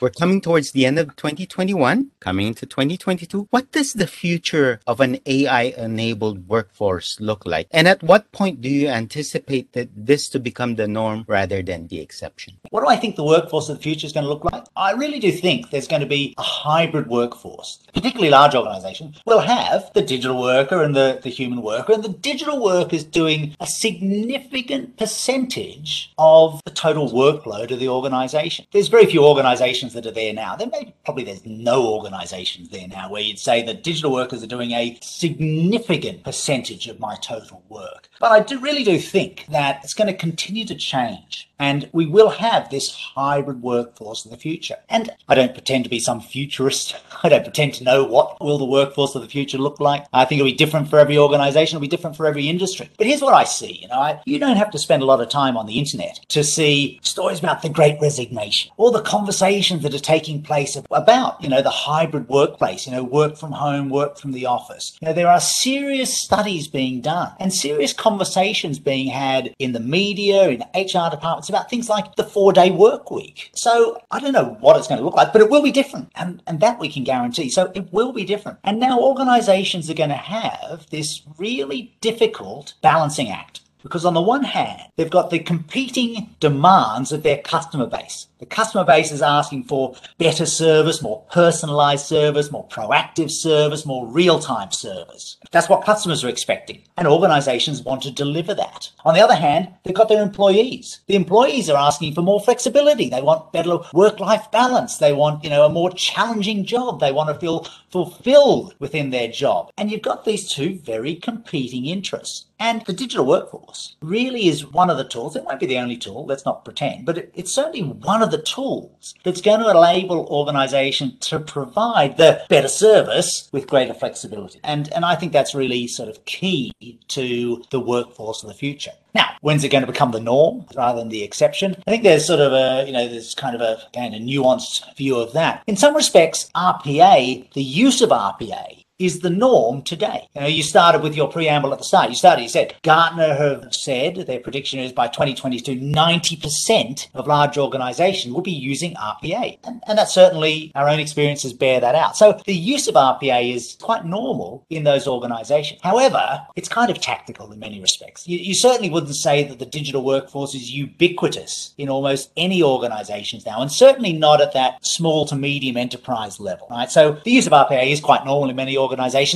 We're 0.00 0.10
coming 0.10 0.40
towards 0.40 0.72
the 0.72 0.86
end 0.86 0.98
of 0.98 1.16
2021, 1.16 2.10
coming 2.20 2.48
into 2.48 2.66
2022. 2.66 3.48
What 3.50 3.72
does 3.72 3.94
the 3.94 4.06
future 4.06 4.80
of 4.86 5.00
an 5.00 5.18
AI 5.26 5.74
enabled 5.76 6.48
workforce 6.48 7.18
look 7.20 7.46
like? 7.46 7.68
And 7.70 7.88
at 7.88 8.02
what 8.02 8.30
point 8.32 8.60
do 8.60 8.68
you 8.68 8.88
anticipate 8.88 9.72
that 9.72 9.88
this 9.96 10.28
to 10.30 10.38
become 10.38 10.74
the 10.74 10.86
norm 10.86 11.24
rather 11.26 11.62
than 11.62 11.88
the 11.88 12.00
exception? 12.00 12.54
What 12.70 12.82
do 12.82 12.88
I 12.88 12.96
think 12.96 13.16
the 13.16 13.24
workforce 13.24 13.68
of 13.68 13.78
the 13.78 13.82
future 13.82 14.06
is 14.06 14.12
going 14.12 14.24
to 14.24 14.30
look 14.30 14.44
like? 14.44 14.64
I 14.76 14.92
really 14.92 15.18
do 15.18 15.32
think 15.32 15.70
there's 15.70 15.88
going 15.88 16.02
to 16.02 16.06
be 16.06 16.34
a 16.38 16.42
hybrid 16.42 17.06
workforce. 17.08 17.78
Particularly 17.94 18.30
large 18.30 18.54
organizations 18.54 19.20
will 19.24 19.40
have 19.40 19.90
the 19.94 20.02
digital 20.02 20.40
worker 20.40 20.82
and 20.82 20.94
the, 20.94 21.20
the 21.22 21.30
human 21.30 21.62
worker, 21.62 21.92
and 21.92 22.02
the 22.02 22.08
digital 22.08 22.62
worker 22.62 22.96
is 22.96 23.04
doing 23.04 23.56
a 23.60 23.66
significant 23.66 24.96
percentage 24.98 26.12
of 26.18 26.60
the 26.64 26.70
total 26.70 27.10
workload 27.10 27.70
of 27.70 27.78
the 27.78 27.88
organization. 27.88 28.66
There's 28.72 28.88
very 28.88 29.06
few 29.06 29.24
organizations 29.24 29.53
organizations 29.54 29.92
that 29.92 30.04
are 30.04 30.10
there 30.10 30.32
now. 30.32 30.56
There 30.56 30.66
may 30.66 30.92
probably 31.04 31.22
there's 31.24 31.46
no 31.46 31.86
organizations 31.86 32.70
there 32.70 32.88
now 32.88 33.08
where 33.08 33.22
you'd 33.22 33.38
say 33.38 33.62
that 33.62 33.84
digital 33.84 34.10
workers 34.10 34.42
are 34.42 34.48
doing 34.48 34.72
a 34.72 34.98
significant 35.00 36.24
percentage 36.24 36.88
of 36.88 36.98
my 36.98 37.14
total 37.16 37.62
work. 37.68 38.08
But 38.18 38.32
I 38.32 38.40
do 38.40 38.58
really 38.58 38.82
do 38.82 38.98
think 38.98 39.46
that 39.50 39.80
it's 39.84 39.94
going 39.94 40.08
to 40.08 40.16
continue 40.16 40.64
to 40.64 40.74
change. 40.74 41.48
And 41.58 41.88
we 41.92 42.06
will 42.06 42.30
have 42.30 42.70
this 42.70 42.90
hybrid 42.90 43.62
workforce 43.62 44.24
in 44.24 44.30
the 44.30 44.36
future. 44.36 44.76
And 44.88 45.10
I 45.28 45.34
don't 45.34 45.54
pretend 45.54 45.84
to 45.84 45.90
be 45.90 46.00
some 46.00 46.20
futurist. 46.20 46.96
I 47.22 47.28
don't 47.28 47.44
pretend 47.44 47.74
to 47.74 47.84
know 47.84 48.04
what 48.04 48.40
will 48.40 48.58
the 48.58 48.64
workforce 48.64 49.14
of 49.14 49.22
the 49.22 49.28
future 49.28 49.58
look 49.58 49.80
like. 49.80 50.06
I 50.12 50.24
think 50.24 50.40
it'll 50.40 50.50
be 50.50 50.56
different 50.56 50.88
for 50.88 50.98
every 50.98 51.16
organization. 51.16 51.76
It'll 51.76 51.82
be 51.82 51.88
different 51.88 52.16
for 52.16 52.26
every 52.26 52.48
industry. 52.48 52.90
But 52.96 53.06
here's 53.06 53.22
what 53.22 53.34
I 53.34 53.44
see. 53.44 53.80
You 53.82 53.88
know, 53.88 53.98
I, 53.98 54.20
you 54.24 54.38
don't 54.38 54.56
have 54.56 54.70
to 54.72 54.78
spend 54.78 55.02
a 55.02 55.06
lot 55.06 55.20
of 55.20 55.28
time 55.28 55.56
on 55.56 55.66
the 55.66 55.78
internet 55.78 56.20
to 56.28 56.42
see 56.44 56.98
stories 57.02 57.38
about 57.38 57.62
the 57.62 57.68
great 57.68 58.00
resignation, 58.00 58.70
all 58.76 58.90
the 58.90 59.02
conversations 59.02 59.82
that 59.82 59.94
are 59.94 59.98
taking 59.98 60.42
place 60.42 60.76
about, 60.90 61.42
you 61.42 61.48
know, 61.48 61.62
the 61.62 61.70
hybrid 61.70 62.28
workplace, 62.28 62.86
you 62.86 62.92
know, 62.92 63.04
work 63.04 63.36
from 63.36 63.52
home, 63.52 63.88
work 63.90 64.18
from 64.18 64.32
the 64.32 64.46
office. 64.46 64.96
You 65.00 65.08
know, 65.08 65.14
there 65.14 65.28
are 65.28 65.40
serious 65.40 66.20
studies 66.20 66.68
being 66.68 67.00
done 67.00 67.32
and 67.38 67.52
serious 67.52 67.92
conversations 67.92 68.78
being 68.78 69.08
had 69.08 69.54
in 69.58 69.72
the 69.72 69.80
media, 69.80 70.48
in 70.48 70.60
HR 70.74 71.10
departments 71.10 71.43
about 71.48 71.70
things 71.70 71.88
like 71.88 72.16
the 72.16 72.24
four 72.24 72.52
day 72.52 72.70
work 72.70 73.10
week. 73.10 73.50
So 73.54 74.00
I 74.10 74.20
don't 74.20 74.32
know 74.32 74.56
what 74.60 74.76
it's 74.76 74.88
going 74.88 74.98
to 74.98 75.04
look 75.04 75.14
like, 75.14 75.32
but 75.32 75.42
it 75.42 75.50
will 75.50 75.62
be 75.62 75.72
different. 75.72 76.10
And, 76.14 76.42
and 76.46 76.60
that 76.60 76.78
we 76.78 76.88
can 76.88 77.04
guarantee. 77.04 77.48
So 77.50 77.72
it 77.74 77.92
will 77.92 78.12
be 78.12 78.24
different. 78.24 78.58
And 78.64 78.80
now 78.80 78.98
organizations 78.98 79.90
are 79.90 79.94
going 79.94 80.10
to 80.10 80.16
have 80.16 80.88
this 80.90 81.22
really 81.38 81.94
difficult 82.00 82.74
balancing 82.82 83.30
act. 83.30 83.60
Because 83.84 84.06
on 84.06 84.14
the 84.14 84.20
one 84.22 84.44
hand, 84.44 84.80
they've 84.96 85.10
got 85.10 85.28
the 85.28 85.38
competing 85.38 86.34
demands 86.40 87.12
of 87.12 87.22
their 87.22 87.38
customer 87.38 87.86
base. 87.86 88.28
The 88.38 88.46
customer 88.46 88.84
base 88.84 89.12
is 89.12 89.22
asking 89.22 89.64
for 89.64 89.94
better 90.18 90.46
service, 90.46 91.02
more 91.02 91.22
personalized 91.30 92.06
service, 92.06 92.50
more 92.50 92.66
proactive 92.68 93.30
service, 93.30 93.86
more 93.86 94.06
real 94.06 94.38
time 94.38 94.72
service. 94.72 95.36
That's 95.52 95.68
what 95.68 95.84
customers 95.84 96.24
are 96.24 96.28
expecting. 96.28 96.82
And 96.96 97.06
organizations 97.06 97.82
want 97.82 98.02
to 98.02 98.10
deliver 98.10 98.54
that. 98.54 98.90
On 99.04 99.14
the 99.14 99.20
other 99.20 99.34
hand, 99.34 99.68
they've 99.84 99.94
got 99.94 100.08
their 100.08 100.22
employees. 100.22 101.00
The 101.06 101.16
employees 101.16 101.68
are 101.68 101.78
asking 101.78 102.14
for 102.14 102.22
more 102.22 102.40
flexibility. 102.40 103.10
They 103.10 103.22
want 103.22 103.52
better 103.52 103.78
work 103.92 104.18
life 104.18 104.50
balance. 104.50 104.96
They 104.96 105.12
want, 105.12 105.44
you 105.44 105.50
know, 105.50 105.66
a 105.66 105.70
more 105.70 105.90
challenging 105.90 106.64
job. 106.64 107.00
They 107.00 107.12
want 107.12 107.28
to 107.28 107.38
feel 107.38 107.66
fulfilled 107.90 108.74
within 108.78 109.10
their 109.10 109.28
job. 109.28 109.70
And 109.76 109.90
you've 109.90 110.02
got 110.02 110.24
these 110.24 110.50
two 110.50 110.78
very 110.84 111.14
competing 111.14 111.86
interests. 111.86 112.46
And 112.58 112.84
the 112.86 112.92
digital 112.92 113.26
workforce 113.26 113.96
really 114.00 114.48
is 114.48 114.64
one 114.64 114.90
of 114.90 114.96
the 114.96 115.04
tools. 115.04 115.36
It 115.36 115.44
won't 115.44 115.60
be 115.60 115.66
the 115.66 115.78
only 115.78 115.96
tool, 115.96 116.24
let's 116.26 116.44
not 116.44 116.64
pretend, 116.64 117.04
but 117.04 117.30
it's 117.34 117.52
certainly 117.52 117.82
one 117.82 118.22
of 118.22 118.30
the 118.30 118.42
tools 118.42 119.14
that's 119.24 119.40
going 119.40 119.60
to 119.60 119.70
enable 119.70 120.26
organizations 120.26 121.14
to 121.28 121.40
provide 121.40 122.16
the 122.16 122.44
better 122.48 122.68
service 122.68 123.48
with 123.52 123.66
greater 123.66 123.94
flexibility. 123.94 124.60
And, 124.62 124.92
and 124.92 125.04
I 125.04 125.16
think 125.16 125.32
that's 125.32 125.54
really 125.54 125.86
sort 125.88 126.08
of 126.08 126.24
key 126.24 126.72
to 127.08 127.62
the 127.70 127.80
workforce 127.80 128.42
of 128.42 128.48
the 128.48 128.54
future. 128.54 128.92
Now, 129.14 129.36
when's 129.42 129.62
it 129.62 129.68
going 129.68 129.86
to 129.86 129.90
become 129.90 130.10
the 130.10 130.20
norm 130.20 130.66
rather 130.74 130.98
than 130.98 131.08
the 131.08 131.22
exception? 131.22 131.76
I 131.86 131.90
think 131.90 132.02
there's 132.02 132.26
sort 132.26 132.40
of 132.40 132.52
a, 132.52 132.84
you 132.86 132.92
know, 132.92 133.08
there's 133.08 133.34
kind 133.34 133.54
of 133.54 133.60
a, 133.60 133.78
again, 133.88 134.14
a 134.14 134.18
nuanced 134.18 134.96
view 134.96 135.16
of 135.16 135.32
that. 135.34 135.62
In 135.66 135.76
some 135.76 135.94
respects, 135.94 136.50
RPA, 136.54 137.52
the 137.52 137.62
use 137.62 138.00
of 138.00 138.10
RPA 138.10 138.83
is 138.98 139.20
the 139.20 139.30
norm 139.30 139.82
today. 139.82 140.28
You 140.34 140.42
know, 140.42 140.46
you 140.46 140.62
started 140.62 141.02
with 141.02 141.16
your 141.16 141.28
preamble 141.28 141.72
at 141.72 141.78
the 141.78 141.84
start. 141.84 142.10
You 142.10 142.14
started, 142.14 142.42
you 142.42 142.48
said 142.48 142.74
Gartner 142.82 143.34
have 143.34 143.74
said 143.74 144.16
their 144.16 144.40
prediction 144.40 144.78
is 144.78 144.92
by 144.92 145.08
2022, 145.08 145.76
90% 145.76 147.08
of 147.14 147.26
large 147.26 147.58
organizations 147.58 148.32
will 148.32 148.42
be 148.42 148.52
using 148.52 148.94
RPA. 148.94 149.58
And, 149.64 149.82
and 149.88 149.98
that 149.98 150.08
certainly 150.08 150.70
our 150.74 150.88
own 150.88 151.00
experiences 151.00 151.52
bear 151.52 151.80
that 151.80 151.94
out. 151.94 152.16
So 152.16 152.38
the 152.46 152.54
use 152.54 152.86
of 152.86 152.94
RPA 152.94 153.54
is 153.54 153.76
quite 153.80 154.04
normal 154.04 154.64
in 154.70 154.84
those 154.84 155.08
organizations. 155.08 155.80
However, 155.82 156.46
it's 156.54 156.68
kind 156.68 156.90
of 156.90 157.00
tactical 157.00 157.50
in 157.52 157.58
many 157.58 157.80
respects. 157.80 158.28
You, 158.28 158.38
you 158.38 158.54
certainly 158.54 158.90
wouldn't 158.90 159.16
say 159.16 159.44
that 159.44 159.58
the 159.58 159.66
digital 159.66 160.04
workforce 160.04 160.54
is 160.54 160.70
ubiquitous 160.70 161.74
in 161.78 161.88
almost 161.88 162.30
any 162.36 162.62
organizations 162.62 163.44
now, 163.44 163.60
and 163.60 163.70
certainly 163.70 164.12
not 164.12 164.40
at 164.40 164.54
that 164.54 164.84
small 164.86 165.26
to 165.26 165.34
medium 165.34 165.76
enterprise 165.76 166.38
level, 166.38 166.68
right? 166.70 166.90
So 166.90 167.18
the 167.24 167.30
use 167.32 167.46
of 167.46 167.52
RPA 167.52 167.90
is 167.90 168.00
quite 168.00 168.24
normal 168.24 168.50
in 168.50 168.56
many 168.56 168.76
organizations, 168.76 168.83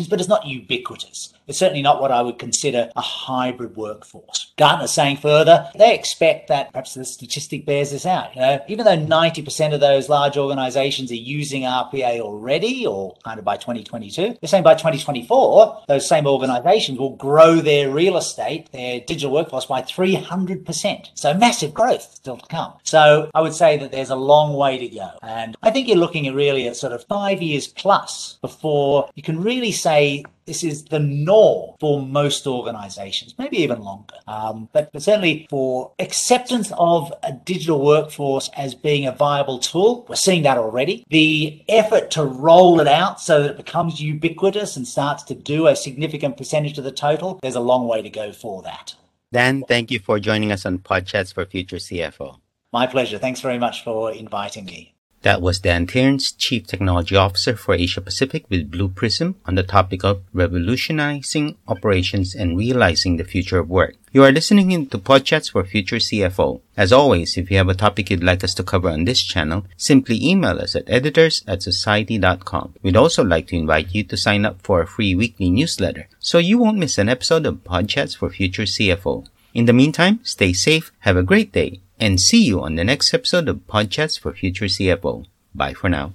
but 0.08 0.20
it's 0.20 0.28
not 0.28 0.46
ubiquitous. 0.46 1.32
It's 1.48 1.58
certainly 1.58 1.82
not 1.82 2.00
what 2.00 2.12
I 2.12 2.22
would 2.22 2.38
consider 2.38 2.90
a 2.94 3.00
hybrid 3.00 3.76
workforce. 3.76 4.52
Gartner's 4.58 4.92
saying 4.92 5.16
further, 5.16 5.68
they 5.76 5.94
expect 5.94 6.48
that 6.48 6.72
perhaps 6.72 6.94
the 6.94 7.04
statistic 7.04 7.64
bears 7.64 7.90
this 7.90 8.04
out. 8.04 8.34
You 8.34 8.42
know, 8.42 8.60
even 8.68 8.84
though 8.84 8.98
90% 8.98 9.72
of 9.72 9.80
those 9.80 10.08
large 10.08 10.36
organizations 10.36 11.10
are 11.10 11.16
using 11.16 11.62
RPA 11.62 12.20
already, 12.20 12.86
or 12.86 13.16
kind 13.24 13.38
of 13.38 13.44
by 13.44 13.56
2022, 13.56 14.36
they're 14.40 14.48
saying 14.48 14.62
by 14.62 14.74
2024, 14.74 15.84
those 15.88 16.06
same 16.08 16.26
organizations 16.26 16.98
will 16.98 17.16
grow 17.16 17.56
their 17.56 17.90
real 17.90 18.16
estate, 18.16 18.70
their 18.72 19.00
digital 19.00 19.32
workforce 19.32 19.64
by 19.64 19.80
300%. 19.82 21.10
So 21.14 21.32
massive 21.34 21.72
growth 21.72 22.02
still 22.14 22.36
to 22.36 22.46
come. 22.48 22.74
So 22.82 23.30
I 23.34 23.40
would 23.40 23.54
say 23.54 23.78
that 23.78 23.90
there's 23.90 24.10
a 24.10 24.16
long 24.16 24.54
way 24.54 24.76
to 24.78 24.88
go. 24.88 25.10
And 25.22 25.56
I 25.62 25.70
think 25.70 25.88
you're 25.88 25.96
looking 25.96 26.26
at 26.26 26.34
really 26.34 26.68
at 26.68 26.76
sort 26.76 26.92
of 26.92 27.04
five 27.04 27.40
years 27.40 27.66
plus 27.66 28.38
before 28.42 29.08
you 29.14 29.22
can 29.22 29.42
really 29.42 29.72
say 29.72 30.24
this 30.48 30.64
is 30.64 30.84
the 30.84 30.98
norm 30.98 31.76
for 31.78 32.02
most 32.02 32.46
organizations, 32.46 33.34
maybe 33.38 33.58
even 33.58 33.80
longer. 33.80 34.14
Um, 34.26 34.68
but, 34.72 34.90
but 34.92 35.02
certainly 35.02 35.46
for 35.50 35.92
acceptance 35.98 36.72
of 36.78 37.12
a 37.22 37.32
digital 37.32 37.84
workforce 37.84 38.50
as 38.56 38.74
being 38.74 39.06
a 39.06 39.12
viable 39.12 39.58
tool, 39.58 40.06
we're 40.08 40.16
seeing 40.16 40.42
that 40.42 40.58
already. 40.58 41.04
The 41.10 41.62
effort 41.68 42.10
to 42.12 42.24
roll 42.24 42.80
it 42.80 42.88
out 42.88 43.20
so 43.20 43.42
that 43.42 43.52
it 43.52 43.56
becomes 43.56 44.00
ubiquitous 44.00 44.76
and 44.76 44.88
starts 44.88 45.22
to 45.24 45.34
do 45.34 45.66
a 45.66 45.76
significant 45.76 46.36
percentage 46.36 46.78
of 46.78 46.84
the 46.84 46.92
total, 46.92 47.38
there's 47.42 47.54
a 47.54 47.60
long 47.60 47.86
way 47.86 48.02
to 48.02 48.10
go 48.10 48.32
for 48.32 48.62
that. 48.62 48.94
Dan, 49.30 49.62
thank 49.68 49.90
you 49.90 49.98
for 49.98 50.18
joining 50.18 50.50
us 50.50 50.64
on 50.64 50.78
Podchats 50.78 51.34
for 51.34 51.44
Future 51.44 51.76
CFO. 51.76 52.38
My 52.72 52.86
pleasure. 52.86 53.18
Thanks 53.18 53.40
very 53.40 53.58
much 53.58 53.84
for 53.84 54.10
inviting 54.10 54.64
me. 54.64 54.94
That 55.22 55.42
was 55.42 55.58
Dan 55.58 55.88
Cairns, 55.88 56.30
Chief 56.30 56.64
Technology 56.64 57.16
Officer 57.16 57.56
for 57.56 57.74
Asia 57.74 58.00
Pacific 58.00 58.44
with 58.48 58.70
Blue 58.70 58.88
Prism 58.88 59.34
on 59.46 59.56
the 59.56 59.64
topic 59.64 60.04
of 60.04 60.22
revolutionizing 60.32 61.56
operations 61.66 62.36
and 62.36 62.56
realizing 62.56 63.16
the 63.16 63.24
future 63.24 63.58
of 63.58 63.68
work. 63.68 63.96
You 64.12 64.22
are 64.22 64.30
listening 64.30 64.70
in 64.70 64.86
to 64.86 64.98
Podchats 64.98 65.50
for 65.50 65.64
Future 65.64 65.96
CFO. 65.96 66.60
As 66.76 66.92
always, 66.92 67.36
if 67.36 67.50
you 67.50 67.56
have 67.56 67.68
a 67.68 67.74
topic 67.74 68.10
you'd 68.10 68.22
like 68.22 68.44
us 68.44 68.54
to 68.54 68.62
cover 68.62 68.88
on 68.88 69.04
this 69.04 69.20
channel, 69.20 69.66
simply 69.76 70.24
email 70.24 70.60
us 70.60 70.76
at 70.76 70.88
editors 70.88 71.42
at 71.48 71.60
cxociety.com. 71.60 72.74
We'd 72.82 72.96
also 72.96 73.24
like 73.24 73.48
to 73.48 73.56
invite 73.56 73.92
you 73.92 74.04
to 74.04 74.16
sign 74.16 74.44
up 74.44 74.62
for 74.62 74.80
a 74.80 74.86
free 74.86 75.16
weekly 75.16 75.50
newsletter 75.50 76.08
so 76.20 76.38
you 76.38 76.58
won't 76.58 76.78
miss 76.78 76.96
an 76.96 77.08
episode 77.08 77.44
of 77.44 77.64
Podchats 77.64 78.16
for 78.16 78.30
Future 78.30 78.62
CFO. 78.62 79.26
In 79.52 79.64
the 79.64 79.72
meantime, 79.72 80.20
stay 80.22 80.52
safe, 80.52 80.92
have 81.00 81.16
a 81.16 81.22
great 81.24 81.50
day, 81.52 81.80
and 82.00 82.20
see 82.20 82.44
you 82.44 82.60
on 82.60 82.74
the 82.74 82.84
next 82.84 83.12
episode 83.12 83.48
of 83.48 83.66
Podchats 83.66 84.18
for 84.18 84.32
Future 84.32 84.66
CFO. 84.66 85.26
Bye 85.54 85.74
for 85.74 85.88
now. 85.88 86.12